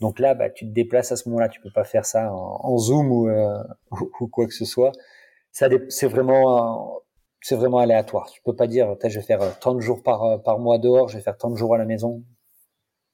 [0.00, 1.48] Donc là, bah, tu te déplaces à ce moment-là.
[1.48, 3.62] Tu peux pas faire ça en, zoom ou, euh,
[4.20, 4.92] ou, quoi que ce soit.
[5.52, 7.02] Ça, c'est vraiment,
[7.42, 8.30] c'est vraiment aléatoire.
[8.32, 11.16] Tu peux pas dire, je vais faire tant de jours par par mois dehors, je
[11.18, 12.22] vais faire tant de jours à la maison.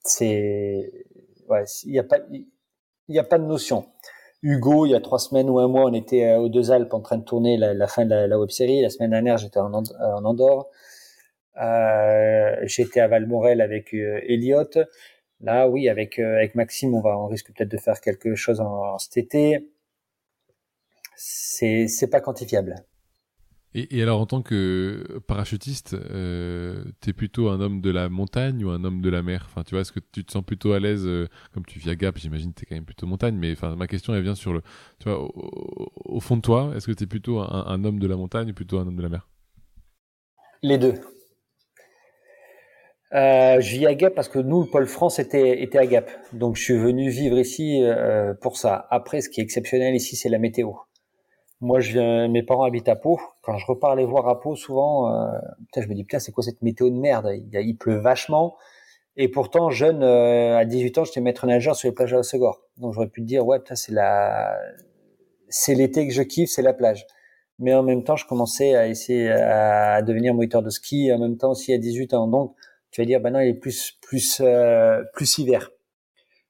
[0.04, 0.92] C'est,
[1.48, 2.46] ouais, il y a pas, il
[3.08, 3.86] y a pas de notion.
[4.42, 6.92] Hugo, il y a trois semaines ou un mois, on était euh, aux Deux Alpes
[6.94, 8.82] en train de tourner la, la fin de la, la web série.
[8.82, 10.68] La semaine dernière, j'étais en, en Andorre.
[11.60, 14.78] Euh, j'étais à Valmorel avec euh, Elliott.
[15.40, 18.60] Là, oui, avec euh, avec Maxime, on va, on risque peut-être de faire quelque chose
[18.60, 19.68] en, cet été.
[21.16, 22.74] C'est c'est pas quantifiable.
[23.74, 28.64] Et, et, alors, en tant que parachutiste, euh, t'es plutôt un homme de la montagne
[28.64, 29.44] ou un homme de la mer?
[29.50, 31.90] Enfin, tu vois, est-ce que tu te sens plutôt à l'aise, euh, comme tu vis
[31.90, 34.34] à Gap, j'imagine que t'es quand même plutôt montagne, mais enfin, ma question, elle vient
[34.34, 34.62] sur le,
[34.98, 38.16] tu vois, au, fond de toi, est-ce que t'es plutôt un, un, homme de la
[38.16, 39.28] montagne ou plutôt un homme de la mer?
[40.62, 40.94] Les deux.
[43.14, 46.10] Euh, je vis à Gap parce que nous, le pôle France était, était à Gap.
[46.32, 48.86] Donc, je suis venu vivre ici euh, pour ça.
[48.90, 50.72] Après, ce qui est exceptionnel ici, c'est la météo.
[51.60, 53.18] Moi, je viens, mes parents habitent à Pau.
[53.42, 55.30] Quand je repars les voir à Pau, souvent, euh,
[55.66, 57.32] putain, je me dis, putain, c'est quoi cette météo de merde?
[57.52, 58.56] Il, pleut vachement.
[59.16, 62.22] Et pourtant, jeune, euh, à 18 ans, j'étais maître nageur sur les plages de la
[62.22, 62.60] Segor.
[62.76, 64.58] Donc, j'aurais pu te dire, ouais, putain, c'est la,
[65.48, 67.06] c'est l'été que je kiffe, c'est la plage.
[67.58, 71.38] Mais en même temps, je commençais à essayer à devenir moteur de ski, en même
[71.38, 72.26] temps aussi à 18 ans.
[72.28, 72.54] Donc,
[72.96, 75.70] tu vas dire ben non il est plus plus euh, plus hiver.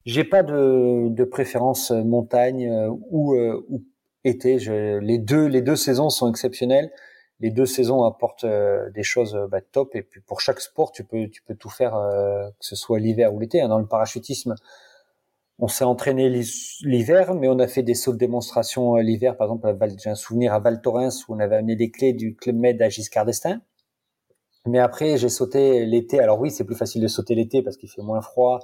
[0.05, 3.35] J'ai pas de, de préférence euh, montagne euh, ou,
[3.69, 3.83] ou
[4.23, 4.61] été.
[4.61, 6.93] Je, les deux les deux saisons sont exceptionnelles.
[7.41, 9.97] les deux saisons apportent euh, des choses bah, top.
[9.97, 11.95] Et puis pour chaque sport, tu peux, tu peux tout faire,
[12.61, 13.61] que ce soit l'hiver ou l'été.
[13.67, 14.55] Dans le parachutisme,
[15.59, 16.29] on s'est entraîné
[16.85, 19.37] l'hiver, mais on a fait des sauts de démonstration l'hiver.
[19.37, 22.37] Par exemple, j'ai un souvenir à Val Thorens où on avait amené des clés du
[22.37, 23.59] Club Med à Giscard d'Estaing.
[24.67, 26.21] Mais après, j'ai sauté l'été.
[26.21, 28.61] Alors oui, c'est plus facile de sauter l'été parce qu'il fait moins froid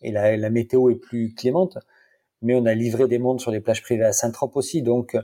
[0.00, 1.78] et la, la, météo est plus clémente.
[2.40, 4.82] Mais on a livré des montres sur les plages privées à Saint-Trope aussi.
[4.82, 5.16] Donc,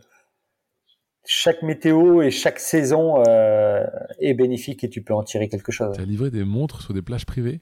[1.25, 3.85] chaque météo et chaque saison euh,
[4.19, 5.95] est bénéfique et tu peux en tirer quelque chose.
[5.95, 7.61] Tu as livré des montres sur des plages privées?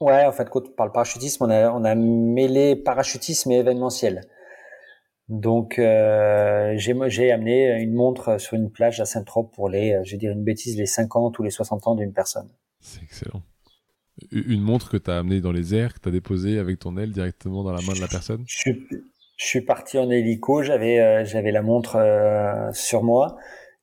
[0.00, 4.22] Ouais, en fait, quand on parle parachutisme, on a, on a mêlé parachutisme et événementiel.
[5.28, 10.12] Donc, euh, j'ai amené une montre sur une plage à Saint-Trope pour les, euh, je
[10.12, 12.48] vais dire une bêtise, les 50 ou les 60 ans d'une personne.
[12.80, 13.42] C'est excellent.
[14.32, 16.96] Une montre que tu as amenée dans les airs, que tu as déposée avec ton
[16.96, 18.42] aile directement dans la main de la personne?
[18.46, 23.36] Je suis, je suis parti en hélico, j'avais euh, j'avais la montre euh, sur moi,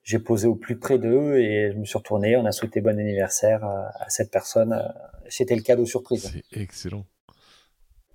[0.04, 3.00] j'ai posé au plus près d'eux et je me suis retourné, on a souhaité bon
[3.00, 4.78] anniversaire à cette personne.
[5.30, 6.30] C'était le cadeau surprise.
[6.34, 7.06] C'est excellent.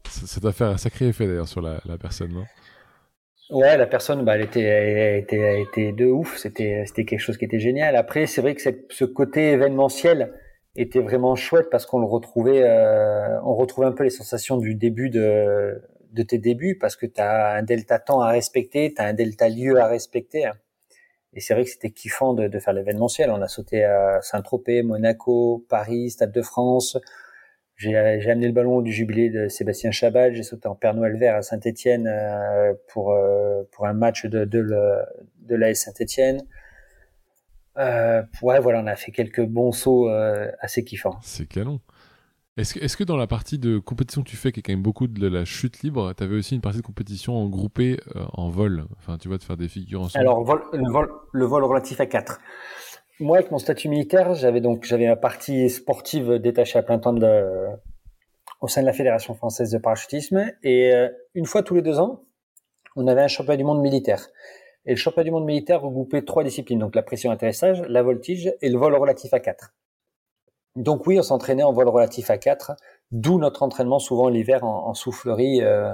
[0.08, 2.44] Ça doit faire un sacré effet d'ailleurs sur la, la personne, non?
[3.50, 6.36] Ouais, la personne, bah, elle était, elle était, elle était de ouf.
[6.36, 7.96] C'était, c'était quelque chose qui était génial.
[7.96, 10.32] Après, c'est vrai que ce côté événementiel
[10.76, 14.74] était vraiment chouette parce qu'on le retrouvait, euh, on retrouvait un peu les sensations du
[14.76, 15.82] début de,
[16.12, 19.14] de tes débuts parce que tu as un delta temps à respecter, tu as un
[19.14, 20.48] delta lieu à respecter.
[21.32, 23.30] Et c'est vrai que c'était kiffant de, de faire l'événementiel.
[23.30, 26.98] On a sauté à Saint-Tropez, Monaco, Paris, Stade de France,
[27.80, 27.96] j'ai
[28.30, 30.34] amené le ballon du jubilé de Sébastien Chabal.
[30.34, 34.44] J'ai sauté en Père Noël vert à Saint-Étienne euh, pour euh, pour un match de
[34.44, 34.98] de, le,
[35.38, 36.42] de l'AS Saint-Étienne.
[37.78, 41.18] Euh, ouais, voilà, on a fait quelques bons sauts euh, assez kiffants.
[41.22, 41.80] C'est canon.
[42.58, 45.06] Est-ce que, dans la partie de compétition que tu fais, qui est quand même beaucoup
[45.06, 47.98] de la chute libre, tu avais aussi une partie de compétition en groupée
[48.34, 48.84] en vol?
[48.98, 51.98] Enfin, tu vois, de faire des figures ensemble Alors, vol, le, vol, le vol relatif
[52.00, 52.38] à 4.
[53.20, 57.12] Moi, avec mon statut militaire, j'avais donc j'avais ma partie sportive détachée à plein temps
[57.12, 57.66] de,
[58.62, 60.50] au sein de la Fédération française de parachutisme.
[60.62, 62.22] Et euh, une fois tous les deux ans,
[62.96, 64.26] on avait un championnat du monde militaire.
[64.86, 68.54] Et le championnat du monde militaire regroupait trois disciplines, donc la pression atterrissage, la voltige
[68.62, 69.74] et le vol relatif à 4.
[70.76, 72.72] Donc oui, on s'entraînait en vol relatif à 4,
[73.10, 75.60] d'où notre entraînement souvent l'hiver en, soufflerie.
[75.60, 75.92] Euh,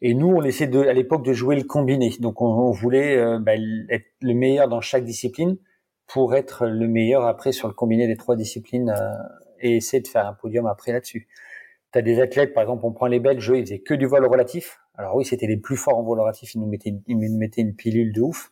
[0.00, 2.14] et nous, on essayait de, à l'époque de jouer le combiné.
[2.20, 5.58] Donc on, voulait euh, bah, être le meilleur dans chaque discipline
[6.12, 9.12] pour être le meilleur après sur le combiné des trois disciplines euh,
[9.60, 11.26] et essayer de faire un podium après là-dessus.
[11.92, 14.26] Tu as des athlètes, par exemple, on prend les Belges, ils faisaient que du vol
[14.26, 14.78] relatif.
[14.94, 17.62] Alors oui, c'était les plus forts en vol relatif, ils nous mettaient, ils nous mettaient
[17.62, 18.50] une pilule de ouf.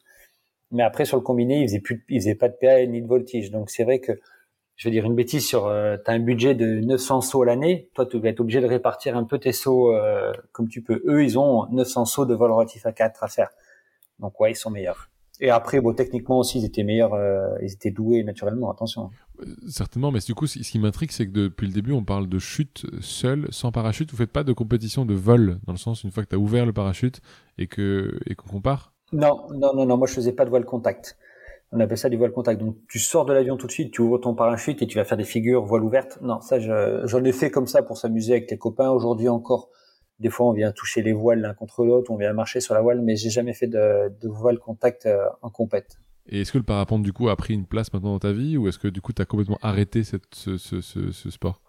[0.71, 3.07] Mais après, sur le combiné, ils faisaient plus, ils faisaient pas de PA ni de
[3.07, 3.51] voltige.
[3.51, 4.13] Donc c'est vrai que,
[4.77, 7.47] je veux dire une bêtise sur, euh, tu as un budget de 900 sauts à
[7.47, 7.91] l'année.
[7.95, 11.03] Toi, tu vas être obligé de répartir un peu tes sauts euh, comme tu peux.
[11.05, 13.51] Eux, ils ont 900 sauts de vol relatif à 4 à faire.
[14.19, 15.11] Donc ouais, ils sont meilleurs.
[15.41, 19.11] Et après, bon, techniquement aussi, ils étaient meilleurs, euh, ils étaient doués naturellement, attention.
[19.66, 22.38] Certainement, mais du coup, ce qui m'intrigue, c'est que depuis le début, on parle de
[22.38, 24.11] chute seule, sans parachute.
[24.11, 26.38] Vous faites pas de compétition de vol, dans le sens, une fois que tu as
[26.38, 27.22] ouvert le parachute
[27.57, 28.93] et que et qu'on compare?
[29.12, 31.16] Non, non, non, non, moi je faisais pas de voile contact.
[31.72, 32.61] On appelle ça du voile contact.
[32.61, 35.05] Donc tu sors de l'avion tout de suite, tu ouvres ton parachute et tu vas
[35.05, 36.18] faire des figures voile ouverte.
[36.20, 38.91] Non, ça, j'en ai fait comme ça pour s'amuser avec les copains.
[38.91, 39.70] Aujourd'hui encore,
[40.21, 42.83] des fois, on vient toucher les voiles l'un contre l'autre, on vient marcher sur la
[42.83, 45.99] voile, mais j'ai jamais fait de, de voile contact euh, en compète.
[46.29, 48.57] Et est-ce que le parapente, du coup, a pris une place maintenant dans ta vie,
[48.57, 51.62] ou est-ce que, du coup, tu as complètement arrêté cette, ce, ce, ce, sport?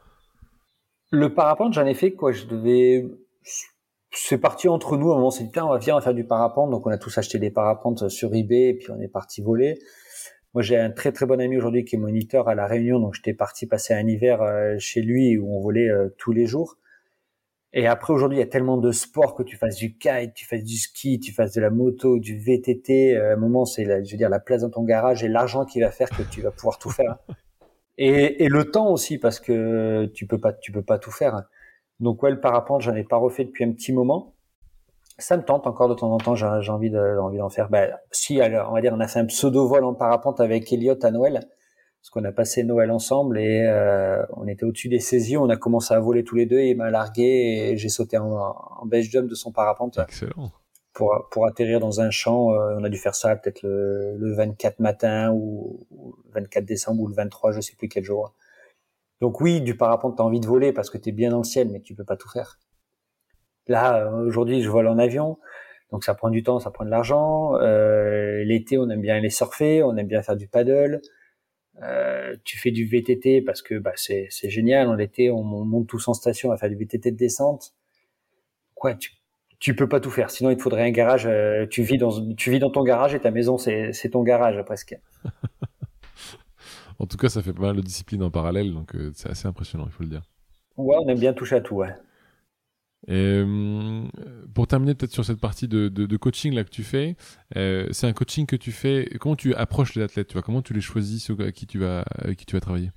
[1.09, 2.31] Le parapente, j'en ai fait, quoi.
[2.31, 3.05] Je devais...
[4.13, 6.03] C'est parti entre nous, à un moment, on s'est dit, on va venir, on va
[6.03, 6.69] faire du parapente.
[6.69, 9.79] Donc, on a tous acheté des parapentes sur eBay, et puis on est parti voler.
[10.53, 13.13] Moi, j'ai un très très bon ami aujourd'hui qui est moniteur à La Réunion, donc
[13.13, 16.77] j'étais parti passer un hiver euh, chez lui où on volait euh, tous les jours.
[17.73, 20.45] Et après, aujourd'hui, il y a tellement de sports que tu fasses du kite, tu
[20.45, 23.15] fasses du ski, tu fasses de la moto, du VTT.
[23.15, 25.63] Euh, à un moment, c'est, je veux dire, la place dans ton garage et l'argent
[25.65, 27.17] qui va faire que tu vas pouvoir tout faire.
[27.97, 31.43] Et, et, le temps aussi, parce que tu peux pas, tu peux pas tout faire.
[31.99, 34.33] Donc ouais, le parapente, j'en ai pas refait depuis un petit moment.
[35.19, 36.33] Ça me tente encore de temps en temps.
[36.33, 37.69] J'ai, envie de, envie d'en faire.
[37.69, 40.71] Bah, si, alors, on va dire, on a fait un pseudo vol en parapente avec
[40.73, 41.47] Elliot à Noël
[42.01, 45.57] parce qu'on a passé Noël ensemble et euh, on était au-dessus des saisies, on a
[45.57, 47.23] commencé à voler tous les deux et il m'a largué
[47.71, 49.99] et j'ai sauté en, en jump de son parapente.
[49.99, 50.51] Excellent.
[50.93, 54.33] Pour, pour atterrir dans un champ, euh, on a dû faire ça peut-être le, le
[54.33, 55.85] 24 matin ou,
[56.25, 58.33] le 24 décembre ou le 23, je sais plus quel jour.
[59.21, 61.69] Donc oui, du parapente, t'as envie de voler parce que t'es bien dans le ciel,
[61.69, 62.57] mais tu peux pas tout faire.
[63.67, 65.37] Là, euh, aujourd'hui, je vole en avion,
[65.91, 67.55] donc ça prend du temps, ça prend de l'argent.
[67.57, 70.99] Euh, L'été, on aime bien aller surfer, on aime bien faire du paddle.
[71.81, 74.87] Euh, tu fais du VTT parce que bah, c'est génial.
[74.87, 77.73] En été, on, monte tous en station à faire du VTT de descente.
[78.75, 79.11] Quoi, tu
[79.59, 80.31] tu peux pas tout faire.
[80.31, 81.27] Sinon, il te faudrait un garage.
[81.27, 84.23] Euh, tu vis dans, tu vis dans ton garage et ta maison, c'est, c'est ton
[84.23, 84.97] garage presque.
[86.99, 89.47] en tout cas, ça fait pas mal de disciplines en parallèle, donc euh, c'est assez
[89.47, 90.23] impressionnant, il faut le dire.
[90.77, 91.93] Ouais, on aime bien toucher à tout, ouais.
[93.07, 94.03] Et, euh,
[94.53, 97.15] pour terminer peut-être sur cette partie de, de, coaching là que tu fais,
[97.55, 99.09] c'est un coaching que tu fais.
[99.19, 102.03] Comment tu approches les athlètes Tu vois comment tu les choisis, avec qui tu vas,
[102.17, 102.91] avec qui tu vas travailler?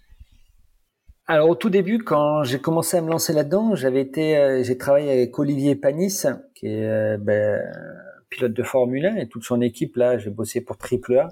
[1.27, 4.77] Alors au tout début, quand j'ai commencé à me lancer là-dedans, j'avais été, euh, j'ai
[4.77, 7.63] travaillé avec Olivier Panis, qui est euh, ben,
[8.29, 10.19] pilote de Formule 1 et toute son équipe là.
[10.19, 11.29] J'ai bossé pour Triple A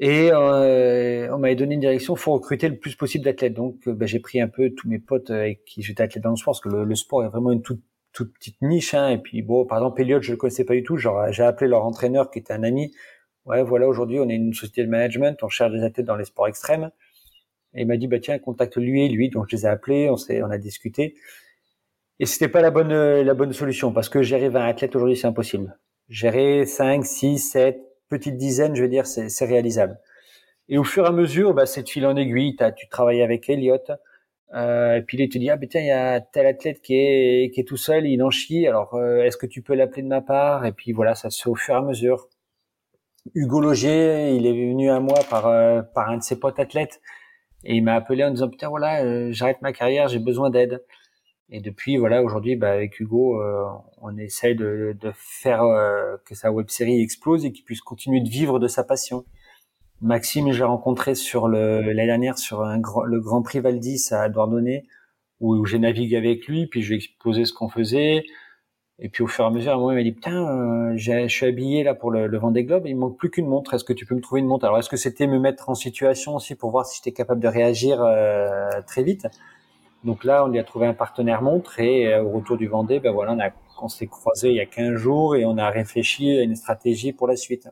[0.00, 3.54] et euh, on m'avait donné une direction, faut recruter le plus possible d'athlètes.
[3.54, 6.36] Donc ben, j'ai pris un peu tous mes potes avec qui j'étais athlète dans le
[6.36, 7.82] sport, parce que le, sport est vraiment une toute,
[8.12, 8.94] toute petite niche.
[8.94, 10.96] Hein, et puis bon, par exemple Elliot, je le connaissais pas du tout.
[10.96, 12.92] Genre j'ai appelé leur entraîneur qui était un ami.
[13.44, 16.26] Ouais, voilà, aujourd'hui on est une société de management, on cherche des athlètes dans les
[16.26, 16.90] sports extrêmes.
[17.74, 19.30] Et il m'a dit, bah tiens, contacte lui et lui.
[19.30, 21.16] Donc je les ai appelés, on s'est, on a discuté.
[22.20, 25.26] Et c'était pas la bonne, la bonne solution parce que gérer 20 athlètes aujourd'hui, c'est
[25.26, 25.76] impossible.
[26.08, 29.98] Gérer 5, 6, 7, petites dizaines, je veux dire, c'est, réalisable.
[30.68, 32.56] Et au fur et à mesure, bah, c'est de fil en aiguille.
[32.56, 33.78] T'as, tu travailles avec Elliot.
[34.54, 36.94] Euh, et puis il te dit, ah ben tiens, il y a tel athlète qui
[36.94, 38.66] est, qui est tout seul, il en chie.
[38.66, 40.64] Alors, euh, est-ce que tu peux l'appeler de ma part?
[40.66, 42.28] Et puis voilà, ça se fait au fur et à mesure.
[43.34, 47.00] Hugo Logier, il est venu à moi par, euh, par un de ses potes athlètes
[47.64, 50.82] et il m'a appelé en disant putain voilà, euh, j'arrête ma carrière, j'ai besoin d'aide.
[51.50, 53.64] Et depuis voilà, aujourd'hui bah, avec Hugo, euh,
[54.02, 58.20] on essaye de, de faire euh, que sa web série explose et qu'il puisse continuer
[58.20, 59.24] de vivre de sa passion.
[60.00, 64.86] Maxime, j'ai rencontré sur le l'année dernière sur un le Grand Prix Valdis à Douarnenez
[65.40, 68.24] où, j'ai navigué avec lui, puis je lui ai exposé ce qu'on faisait.
[69.00, 70.92] Et puis au fur et à mesure, à un moment, il m'a dit putain, euh,
[70.96, 73.74] je suis habillé là pour le, le Vendée Globe, il manque plus qu'une montre.
[73.74, 74.64] Est-ce que tu peux me trouver une montre?
[74.64, 77.48] Alors est-ce que c'était me mettre en situation aussi pour voir si j'étais capable de
[77.48, 79.26] réagir euh, très vite?
[80.04, 83.00] Donc là, on lui a trouvé un partenaire montre et euh, au retour du Vendée,
[83.00, 83.50] ben voilà, on, a,
[83.82, 87.12] on s'est croisé il y a 15 jours et on a réfléchi à une stratégie
[87.12, 87.68] pour la suite.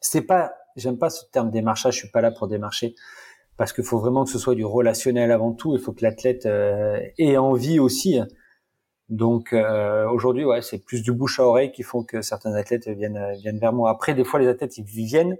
[0.00, 2.94] C'est pas, j'aime pas ce terme démarchage, je suis pas là pour démarcher
[3.56, 5.74] parce qu'il faut vraiment que ce soit du relationnel avant tout.
[5.76, 8.18] Il faut que l'athlète ait envie aussi
[9.12, 12.88] donc euh, aujourd'hui, ouais, c'est plus du bouche à oreille qui font que certains athlètes
[12.88, 13.90] viennent viennent vers moi.
[13.90, 15.36] Après, des fois, les athlètes ils viennent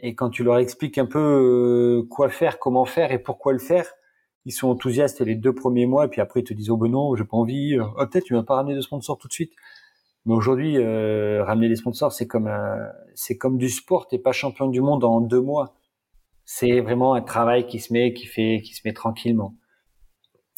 [0.00, 3.60] et quand tu leur expliques un peu euh, quoi faire, comment faire et pourquoi le
[3.60, 3.86] faire,
[4.46, 6.90] ils sont enthousiastes les deux premiers mois et puis après ils te disent oh ben
[6.90, 7.78] non, j'ai pas envie.
[7.78, 9.52] Oh, peut-être tu vas pas ramener de sponsors tout de suite.
[10.26, 12.50] Mais aujourd'hui, euh, ramener des sponsors, c'est comme
[13.14, 14.08] c'est comme du sport.
[14.08, 15.74] T'es pas champion du monde en deux mois.
[16.44, 19.54] C'est vraiment un travail qui se met, qui fait, qui se met tranquillement.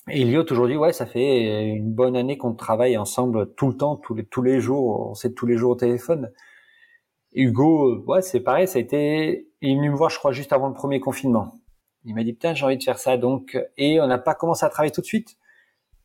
[0.09, 4.14] Elliot aujourd'hui, ouais, ça fait une bonne année qu'on travaille ensemble tout le temps, tous
[4.14, 5.11] les tous les jours.
[5.11, 6.33] On s'est tous les jours au téléphone.
[7.35, 8.66] Hugo, ouais, c'est pareil.
[8.68, 11.55] Ça a été, il est venu me voir, je crois, juste avant le premier confinement.
[12.05, 14.65] Il m'a dit putain, j'ai envie de faire ça, donc et on n'a pas commencé
[14.67, 15.37] à travailler tout de suite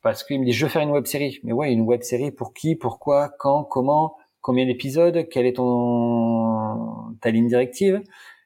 [0.01, 1.39] parce qu'il me dit je veux faire une web série.
[1.43, 7.15] Mais ouais, une web série pour qui, pourquoi, quand, comment, combien d'épisodes, quelle est ton
[7.21, 8.01] ta ligne directive?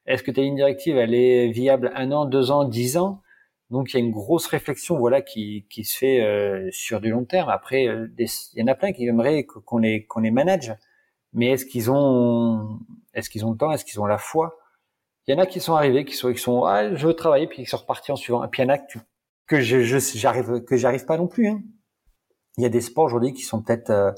[0.05, 3.21] Est-ce que ta ligne directive elle est viable un an, deux ans, dix ans?
[3.69, 7.09] Donc il y a une grosse réflexion voilà qui, qui se fait euh, sur du
[7.11, 7.49] long terme.
[7.49, 10.73] Après, euh, il y en a plein qui aimeraient qu'on les qu'on les manage,
[11.33, 12.79] mais est-ce qu'ils ont
[13.13, 14.57] est-ce qu'ils ont le temps, est-ce qu'ils ont la foi?
[15.27, 17.47] Il y en a qui sont arrivés, qui sont qui sont ah je veux travailler,
[17.47, 18.43] puis qui sont repartis en suivant.
[18.43, 18.99] Et puis il y en a que,
[19.47, 21.47] que je j'arrive que j'arrive pas non plus.
[21.47, 21.61] Hein.
[22.57, 24.11] Il y a des sports aujourd'hui qui sont peut-être euh,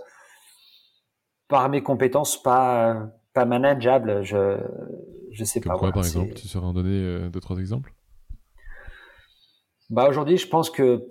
[1.47, 4.23] par mes compétences pas pas manageables.
[4.23, 4.57] Je
[5.31, 5.77] je sais pas.
[5.77, 7.93] Quoi, par exemple, tu saurais en donner deux trois exemples?
[9.89, 11.07] Bah aujourd'hui, je pense que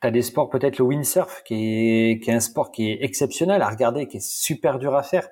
[0.00, 2.98] tu as des sports, peut-être le windsurf, qui est, qui est un sport qui est
[3.02, 5.28] exceptionnel à regarder, qui est super dur à faire.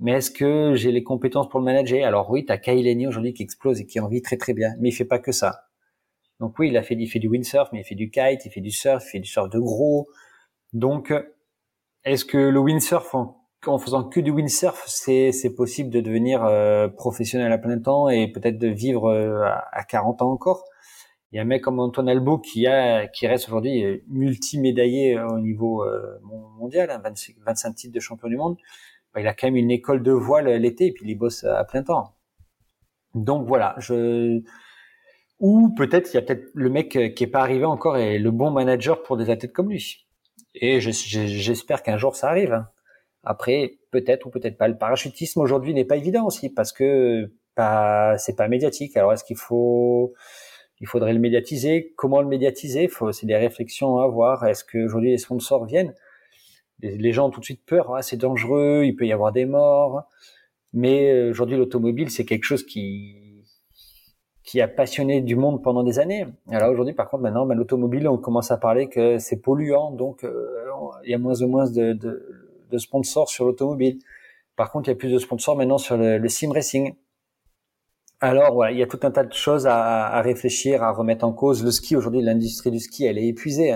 [0.00, 2.06] Mais est-ce que j'ai les compétences pour le manager?
[2.06, 4.74] Alors oui, tu as Kyle aujourd'hui qui explose et qui en vit très très bien,
[4.78, 5.68] mais il fait pas que ça.
[6.40, 8.50] Donc oui, il a fait, il fait du windsurf, mais il fait du kite, il
[8.50, 10.08] fait du surf, il fait du surf de gros.
[10.74, 11.14] Donc,
[12.04, 17.50] est-ce que le windsurf, en, faisant que du windsurf, c'est, possible de devenir euh, professionnel
[17.52, 20.64] à plein temps et peut-être de vivre euh, à 40 ans encore?
[21.32, 25.18] Il y a un mec comme Antoine Albo qui a qui reste aujourd'hui euh, multi-médaillé
[25.18, 26.18] euh, au niveau euh,
[26.58, 28.56] mondial, 25, hein, titres de champion du monde.
[29.16, 31.64] Bah, il a quand même une école de voile l'été et puis il bosse à
[31.64, 32.16] plein temps.
[33.14, 34.42] Donc voilà, je
[35.40, 38.30] ou peut-être il y a peut-être le mec qui est pas arrivé encore et le
[38.30, 40.06] bon manager pour des athlètes comme lui.
[40.54, 42.62] Et j'espère qu'un jour ça arrive.
[43.24, 44.68] Après, peut-être ou peut-être pas.
[44.68, 48.98] Le parachutisme aujourd'hui n'est pas évident aussi parce que pas, c'est pas médiatique.
[48.98, 50.12] Alors est-ce qu'il faut
[50.80, 51.94] il faudrait le médiatiser?
[51.96, 52.90] Comment le médiatiser?
[53.12, 54.44] C'est des réflexions à avoir.
[54.44, 55.94] Est-ce qu'aujourd'hui les sponsors viennent?
[56.80, 57.94] Les, gens ont tout de suite peur.
[57.94, 60.04] Ah, c'est dangereux, il peut y avoir des morts.
[60.72, 63.22] Mais euh, aujourd'hui, l'automobile, c'est quelque chose qui
[64.44, 66.24] qui a passionné du monde pendant des années.
[66.48, 70.22] Alors aujourd'hui, par contre, maintenant, ben, l'automobile, on commence à parler que c'est polluant, donc
[70.22, 70.46] euh,
[71.04, 73.98] il y a moins en moins de, de, de sponsors sur l'automobile.
[74.54, 76.94] Par contre, il y a plus de sponsors maintenant sur le, le sim racing.
[78.20, 81.24] Alors voilà, il y a tout un tas de choses à, à réfléchir, à remettre
[81.24, 81.64] en cause.
[81.64, 83.74] Le ski aujourd'hui, l'industrie du ski, elle est épuisée.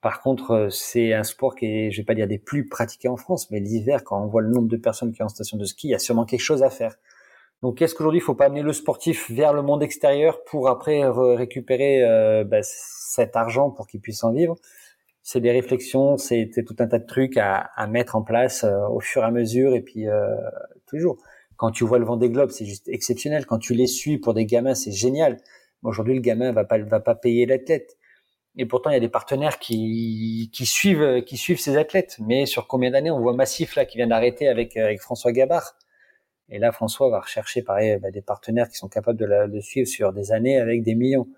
[0.00, 3.08] Par contre, euh, c'est un sport qui est, je vais pas dire des plus pratiqués
[3.08, 5.56] en France, mais l'hiver, quand on voit le nombre de personnes qui sont en station
[5.56, 6.96] de ski, il y a sûrement quelque chose à faire.
[7.62, 11.02] Donc, est-ce qu'aujourd'hui, il faut pas amener le sportif vers le monde extérieur pour après
[11.04, 14.56] récupérer euh, bah, cet argent pour qu'il puisse en vivre?
[15.22, 18.86] C'est des réflexions, c'est tout un tas de trucs à, à mettre en place euh,
[18.88, 20.36] au fur et à mesure, et puis euh,
[20.86, 21.18] toujours.
[21.56, 23.44] Quand tu vois le vent des globes, c'est juste exceptionnel.
[23.44, 25.38] Quand tu les suis pour des gamins, c'est génial.
[25.82, 27.96] Aujourd'hui, le gamin va pas va pas payer l'athlète.
[28.58, 32.16] Et pourtant, il y a des partenaires qui, suivent qui suivent ces athlètes.
[32.20, 35.76] Mais sur combien d'années On voit Massif là qui vient d'arrêter avec avec François Gabard.
[36.50, 39.86] Et là, François va rechercher pareil bah, des partenaires qui sont capables de le suivre
[39.88, 41.28] sur des années avec des millions.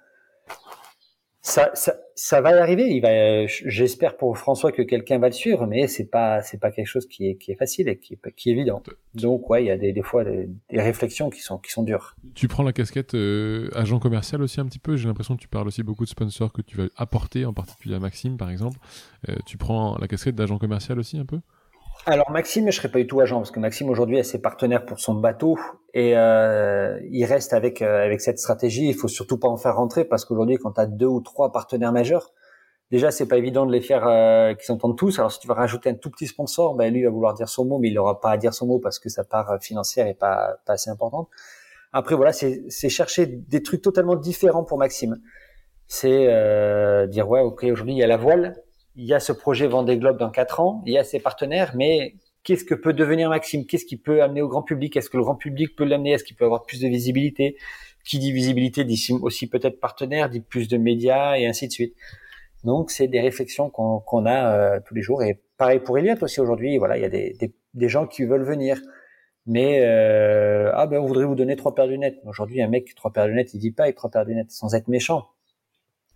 [1.42, 2.86] Ça, ça, ça va y arriver.
[2.88, 6.70] Il va, j'espère pour François que quelqu'un va le suivre, mais c'est pas, c'est pas
[6.70, 8.82] quelque chose qui est, qui est facile et qui est, qui est évident.
[9.14, 11.82] Donc ouais, il y a des, des fois des, des, réflexions qui sont, qui sont
[11.82, 12.14] dures.
[12.34, 14.96] Tu prends la casquette euh, agent commercial aussi un petit peu?
[14.96, 17.94] J'ai l'impression que tu parles aussi beaucoup de sponsors que tu vas apporter, en particulier
[17.94, 18.78] à Maxime par exemple.
[19.30, 21.40] Euh, tu prends la casquette d'agent commercial aussi un peu?
[22.06, 24.86] Alors Maxime, je serais pas du tout agent parce que Maxime aujourd'hui a ses partenaires
[24.86, 25.58] pour son bateau
[25.92, 28.88] et euh, il reste avec euh, avec cette stratégie.
[28.88, 31.52] Il faut surtout pas en faire rentrer parce qu'aujourd'hui, quand tu as deux ou trois
[31.52, 32.32] partenaires majeurs,
[32.90, 35.18] déjà c'est pas évident de les faire euh, qu'ils s'entendent tous.
[35.18, 37.66] Alors si tu vas rajouter un tout petit sponsor, ben lui va vouloir dire son
[37.66, 40.14] mot, mais il n'aura pas à dire son mot parce que sa part financière est
[40.14, 41.28] pas pas assez importante.
[41.92, 45.20] Après voilà, c'est c'est chercher des trucs totalement différents pour Maxime.
[45.86, 48.56] C'est euh, dire ouais ok aujourd'hui il y a la voile
[48.96, 51.72] il y a ce projet Vendée Globe dans quatre ans, il y a ses partenaires,
[51.76, 53.66] mais qu'est-ce que peut devenir Maxime?
[53.66, 54.96] Qu'est-ce qu'il peut amener au grand public?
[54.96, 56.12] Est-ce que le grand public peut l'amener?
[56.12, 57.56] Est-ce qu'il peut avoir plus de visibilité?
[58.04, 61.94] Qui dit visibilité dit aussi peut-être partenaire, dit plus de médias et ainsi de suite.
[62.64, 66.40] Donc c'est des réflexions qu'on a euh, tous les jours et pareil pour Elliot aussi
[66.40, 66.78] aujourd'hui.
[66.78, 68.80] Voilà, il y a des, des, des, gens qui veulent venir,
[69.46, 72.18] mais euh, ah ben on voudrait vous donner trois paires de lunettes.
[72.24, 74.50] Aujourd'hui un mec trois paires de lunettes, il dit pas avec trois paires de lunettes
[74.50, 75.28] sans être méchant.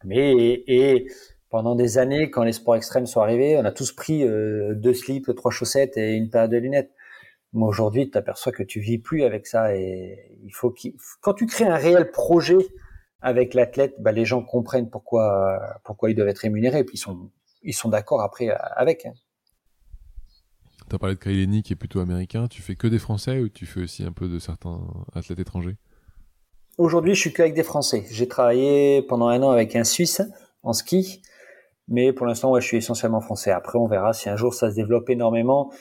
[0.04, 0.32] Mais
[0.66, 1.06] et
[1.54, 4.92] pendant des années, quand les sports extrêmes sont arrivés, on a tous pris euh, deux
[4.92, 6.90] slips, trois chaussettes et une paire de lunettes.
[7.52, 11.32] Mais aujourd'hui, tu t'aperçois que tu vis plus avec ça et il faut qu'il, quand
[11.32, 12.58] tu crées un réel projet
[13.20, 17.00] avec l'athlète, bah, les gens comprennent pourquoi, pourquoi ils doivent être rémunérés et puis ils
[17.00, 17.30] sont,
[17.62, 19.06] ils sont d'accord après avec.
[19.06, 19.12] Hein.
[20.90, 22.48] Tu as parlé de Kaileni qui est plutôt américain.
[22.48, 24.80] Tu fais que des Français ou tu fais aussi un peu de certains
[25.14, 25.76] athlètes étrangers?
[26.78, 28.06] Aujourd'hui, je suis qu'avec des Français.
[28.10, 30.20] J'ai travaillé pendant un an avec un Suisse
[30.64, 31.22] en ski
[31.88, 33.50] mais pour l'instant, ouais, je suis essentiellement français.
[33.50, 35.72] Après, on verra si un jour ça se développe énormément.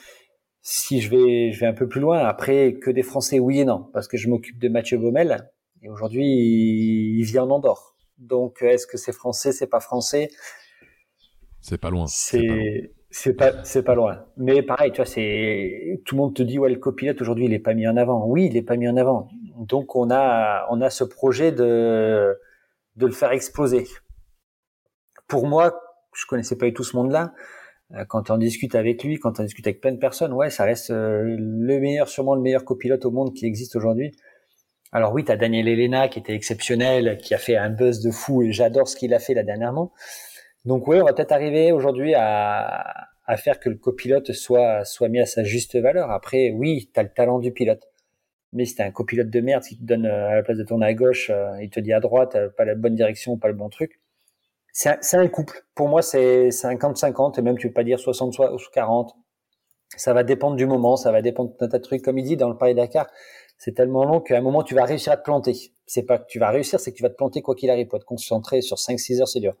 [0.60, 2.18] Si je vais, je vais un peu plus loin.
[2.18, 5.50] Après, que des Français, oui et non, parce que je m'occupe de Mathieu Baumel.
[5.82, 7.96] Et aujourd'hui, il, vit en Andorre.
[8.16, 10.30] Donc, est-ce que c'est français, c'est pas français?
[11.60, 12.06] C'est pas loin.
[12.06, 14.24] C'est c'est pas c'est pas loin.
[14.36, 17.54] Mais pareil, tu vois, c'est tout le monde te dit ouais le copilote aujourd'hui il
[17.54, 18.26] est pas mis en avant.
[18.26, 19.28] Oui, il est pas mis en avant.
[19.56, 22.36] Donc on a on a ce projet de
[22.96, 23.86] de le faire exploser.
[25.26, 25.83] Pour moi,
[26.14, 27.32] je connaissais pas du tout ce monde-là.
[27.92, 30.64] Euh, quand on discute avec lui, quand on discute avec plein de personnes, ouais, ça
[30.64, 34.12] reste euh, le meilleur, sûrement le meilleur copilote au monde qui existe aujourd'hui.
[34.92, 38.10] Alors oui, tu as Daniel Elena qui était exceptionnel, qui a fait un buzz de
[38.10, 39.92] fou et j'adore ce qu'il a fait là dernièrement.
[40.64, 45.20] Donc ouais, on va peut-être arriver aujourd'hui à, faire que le copilote soit soit mis
[45.20, 46.10] à sa juste valeur.
[46.10, 47.88] Après, oui, tu as le talent du pilote.
[48.52, 50.64] Mais si t'es un copilote de merde qui te donne euh, à la place de
[50.64, 53.68] tourner à gauche, il te dit à droite, pas la bonne direction, pas le bon
[53.68, 54.00] truc,
[54.74, 55.64] c'est un, couple.
[55.76, 59.14] Pour moi, c'est 50-50, et même tu peux pas dire 60 ou 40.
[59.96, 62.02] Ça va dépendre du moment, ça va dépendre d'un tas de trucs.
[62.02, 63.06] Comme il dit dans le Paris-Dakar,
[63.56, 65.54] c'est tellement long qu'à un moment, tu vas réussir à te planter.
[65.86, 67.86] C'est pas que tu vas réussir, c'est que tu vas te planter quoi qu'il arrive.
[67.86, 69.54] Pour te concentrer sur 5-6 heures, c'est dur.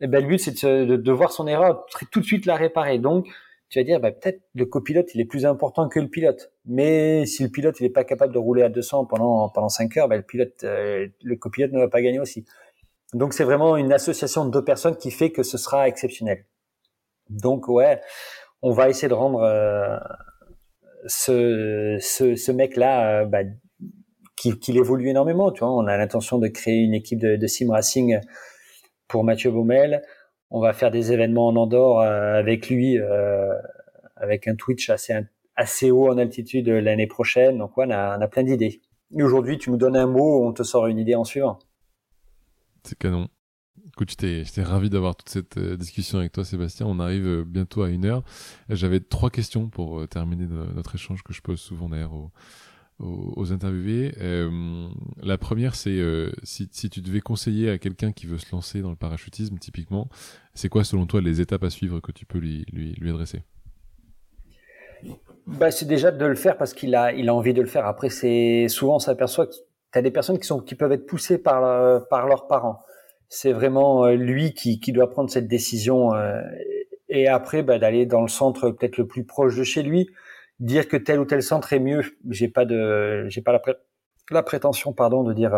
[0.00, 2.98] Et ben, le but, c'est de, de, voir son erreur, tout de suite la réparer.
[2.98, 3.28] Donc,
[3.68, 6.50] tu vas dire, bah, peut-être le copilote, il est plus important que le pilote.
[6.64, 9.96] Mais si le pilote, il est pas capable de rouler à 200 pendant, pendant 5
[9.98, 12.44] heures, ben, le pilote, euh, le copilote ne va pas gagner aussi.
[13.12, 16.44] Donc c'est vraiment une association de deux personnes qui fait que ce sera exceptionnel.
[17.28, 18.00] Donc ouais,
[18.62, 19.96] on va essayer de rendre euh,
[21.06, 23.40] ce, ce, ce mec-là, euh, bah,
[24.36, 25.50] qu'il évolue énormément.
[25.50, 28.20] Tu vois, on a l'intention de créer une équipe de, de sim racing
[29.08, 30.02] pour Mathieu Baumel.
[30.50, 32.98] On va faire des événements en Andorre euh, avec lui,
[34.16, 35.14] avec un Twitch assez
[35.56, 37.58] assez haut en altitude l'année prochaine.
[37.58, 38.80] Donc ouais, on a, on a plein d'idées.
[39.14, 41.58] Aujourd'hui, tu nous donnes un mot, on te sort une idée en suivant.
[42.84, 43.28] C'est canon.
[43.88, 46.86] Écoute, j'étais ravi d'avoir toute cette euh, discussion avec toi, Sébastien.
[46.86, 48.22] On arrive euh, bientôt à une heure.
[48.68, 52.30] J'avais trois questions pour euh, terminer notre échange que je pose souvent d'ailleurs aux,
[52.98, 54.12] aux, interviewés.
[55.22, 55.98] la première, c'est
[56.42, 60.08] si, si, tu devais conseiller à quelqu'un qui veut se lancer dans le parachutisme, typiquement,
[60.54, 63.42] c'est quoi selon toi les étapes à suivre que tu peux lui, lui, lui adresser?
[65.46, 67.86] Bah, c'est déjà de le faire parce qu'il a, il a envie de le faire.
[67.86, 69.48] Après, c'est souvent on s'aperçoit
[69.92, 72.80] tu as des personnes qui sont qui peuvent être poussées par euh, par leurs parents.
[73.28, 76.40] C'est vraiment euh, lui qui, qui doit prendre cette décision euh,
[77.08, 80.08] et après bah, d'aller dans le centre peut-être le plus proche de chez lui,
[80.58, 82.02] dire que tel ou tel centre est mieux.
[82.28, 83.62] J'ai pas de j'ai pas la,
[84.30, 85.52] la prétention pardon de dire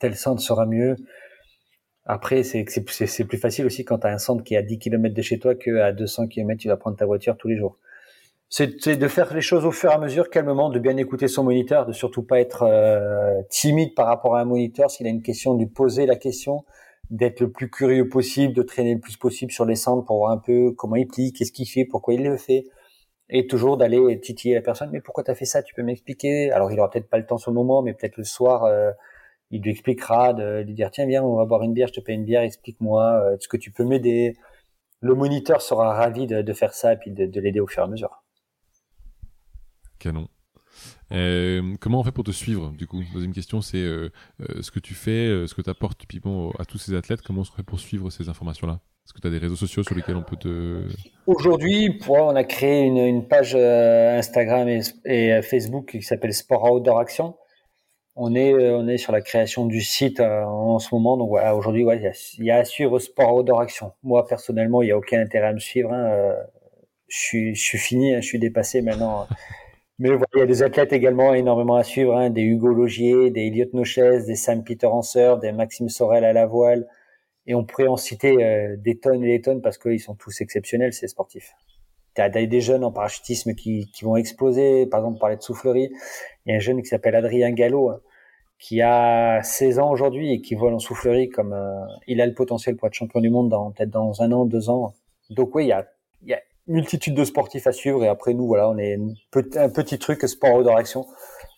[0.00, 0.96] tel centre sera mieux.
[2.04, 5.14] Après, c'est plus facile aussi quand tu as un centre qui est à 10 km
[5.14, 7.78] de chez toi que à 200 km tu vas prendre ta voiture tous les jours
[8.54, 11.42] c'est de faire les choses au fur et à mesure, calmement, de bien écouter son
[11.42, 14.90] moniteur, de surtout pas être euh, timide par rapport à un moniteur.
[14.90, 16.66] S'il a une question, de poser la question,
[17.08, 20.32] d'être le plus curieux possible, de traîner le plus possible sur les centres pour voir
[20.32, 22.64] un peu comment il plie, qu'est-ce qu'il fait, pourquoi il le fait,
[23.30, 24.90] et toujours d'aller titiller la personne.
[24.92, 27.24] Mais pourquoi tu as fait ça Tu peux m'expliquer Alors il aura peut-être pas le
[27.24, 28.64] temps sur moment, mais peut-être le soir.
[28.64, 28.90] Euh,
[29.50, 32.00] il lui expliquera de lui dire tiens viens on va boire une bière je te
[32.00, 34.34] paye une bière explique-moi euh, est-ce que tu peux m'aider
[35.00, 37.82] le moniteur sera ravi de, de faire ça et puis de, de l'aider au fur
[37.82, 38.21] et à mesure
[40.02, 40.28] Canon.
[41.12, 43.02] Euh, comment on fait pour te suivre du coup?
[43.12, 46.64] Deuxième question, c'est euh, euh, ce que tu fais, ce que tu apportes typiquement à
[46.64, 47.22] tous ces athlètes.
[47.22, 48.80] Comment on se fait pour suivre ces informations-là?
[49.04, 50.86] Est-ce que tu as des réseaux sociaux sur lesquels on peut te...
[51.26, 54.68] Aujourd'hui, on a créé une, page Instagram
[55.04, 57.34] et, Facebook qui s'appelle Sport Outdoor Action.
[58.14, 61.16] On est, on est sur la création du site en ce moment.
[61.16, 61.84] Donc aujourd'hui,
[62.38, 63.92] il y, a à suivre Sport Outdoor Action.
[64.04, 65.92] Moi, personnellement, il n'y a aucun intérêt à me suivre.
[65.92, 66.36] Hein,
[67.08, 69.26] je, suis, je suis fini, hein, je suis dépassé maintenant.
[70.02, 73.42] Mais il y a des athlètes également énormément à suivre, hein, des Hugo Logier, des
[73.42, 76.88] Elliot Noches, des Sam Peter Hanser, des Maxime Sorel à la voile.
[77.46, 80.40] Et on pourrait en citer euh, des tonnes et des tonnes parce qu'ils sont tous
[80.40, 81.52] exceptionnels, ces sportifs.
[82.16, 84.86] Tu as des jeunes en parachutisme qui, qui vont exploser.
[84.86, 85.92] Par exemple, on parlait de soufflerie.
[86.46, 88.00] Il y a un jeune qui s'appelle Adrien Gallo, hein,
[88.58, 92.34] qui a 16 ans aujourd'hui et qui vole en soufflerie comme euh, il a le
[92.34, 94.94] potentiel pour être champion du monde dans peut-être dans un an, deux ans.
[95.30, 95.86] Donc oui, il y a
[96.66, 98.04] multitude de sportifs à suivre.
[98.04, 98.98] Et après nous voilà on est
[99.56, 101.06] un petit truc sport outdoor action.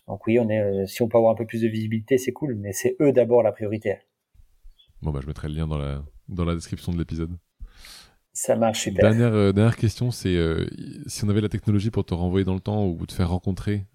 [0.08, 2.32] Donc oui on est euh, si on peut avoir un peu plus de visibilité c'est
[2.32, 2.54] cool.
[2.56, 3.98] Mais c'est eux d'abord la priorité.
[5.02, 7.36] Bon bah je mettrai le lien dans la dans la description de l'épisode.
[8.36, 9.10] Ça marche super.
[9.10, 10.66] Dernière euh, dernière question c'est euh,
[11.06, 13.86] si on avait la technologie pour te renvoyer dans le temps ou te faire rencontrer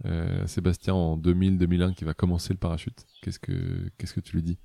[0.46, 3.54] Sébastien en 2000 2001 qui va commencer le parachute qu'est-ce que
[3.98, 4.58] qu'est-ce que tu lui dis?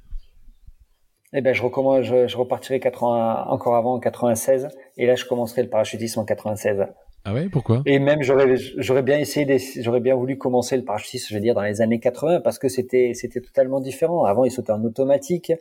[1.34, 5.24] Eh ben, je, recommence, je, je repartirai 80, encore avant, en 96, et là, je
[5.24, 6.86] commencerai le parachutisme en 96.
[7.26, 7.82] Ah ouais, pourquoi?
[7.86, 11.54] Et même, j'aurais, j'aurais bien essayé, j'aurais bien voulu commencer le parachutisme, je veux dire,
[11.54, 14.24] dans les années 80, parce que c'était, c'était totalement différent.
[14.24, 15.52] Avant, ils sautaient en automatique.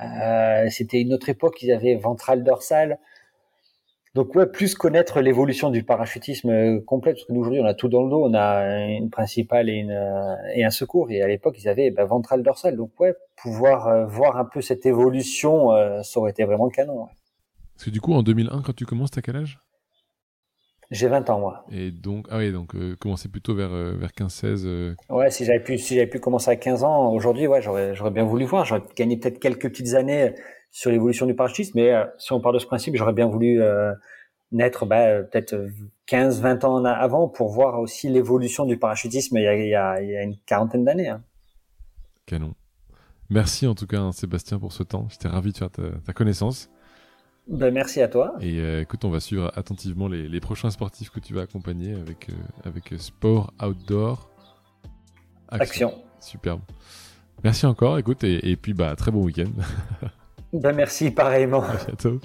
[0.00, 2.98] Euh, c'était une autre époque, ils avaient ventral dorsal.
[4.16, 7.74] Donc ouais, plus connaître l'évolution du parachutisme euh, complet, parce que nous aujourd'hui on a
[7.74, 11.20] tout dans le dos, on a une principale et, une, euh, et un secours, et
[11.20, 14.86] à l'époque ils avaient bah, ventral dorsal, donc ouais, pouvoir euh, voir un peu cette
[14.86, 15.68] évolution,
[16.02, 17.02] ça aurait été vraiment canon.
[17.02, 17.10] Ouais.
[17.74, 19.60] Parce que du coup en 2001 quand tu commences, t'as quel âge?
[20.90, 21.66] J'ai 20 ans moi.
[21.70, 24.94] Et donc ah oui donc commencer plutôt vers vers 15-16.
[25.10, 28.12] Ouais si j'avais pu si j'avais pu commencer à 15 ans aujourd'hui ouais j'aurais j'aurais
[28.12, 30.32] bien voulu voir, j'aurais gagné peut-être quelques petites années
[30.76, 33.62] sur l'évolution du parachutisme, mais euh, si on part de ce principe, j'aurais bien voulu
[33.62, 33.94] euh,
[34.52, 35.68] naître bah, peut-être
[36.04, 39.74] 15, 20 ans avant pour voir aussi l'évolution du parachutisme il y a, il y
[39.74, 41.08] a, il y a une quarantaine d'années.
[41.08, 41.22] Hein.
[42.26, 42.52] Canon.
[43.30, 45.08] Merci en tout cas hein, Sébastien pour ce temps.
[45.08, 46.68] J'étais ravi de faire ta, connaissance.
[47.48, 48.34] Ben, merci à toi.
[48.42, 51.94] Et euh, écoute, on va suivre attentivement les, les, prochains sportifs que tu vas accompagner
[51.94, 52.28] avec,
[52.64, 54.30] avec Sport Outdoor
[55.48, 55.94] Action.
[56.20, 56.60] Superbe.
[57.42, 59.52] Merci encore, écoute, et, et puis bah très bon week-end.
[60.60, 61.62] Ben merci pareillement.
[61.62, 62.20] À bientôt.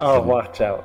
[0.00, 0.78] Au revoir, ciao.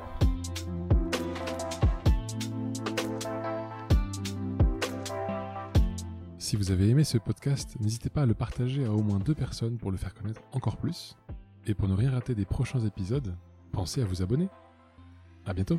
[6.38, 9.34] Si vous avez aimé ce podcast, n'hésitez pas à le partager à au moins deux
[9.34, 11.16] personnes pour le faire connaître encore plus.
[11.66, 13.36] Et pour ne rien rater des prochains épisodes,
[13.72, 14.48] pensez à vous abonner.
[15.46, 15.78] À bientôt.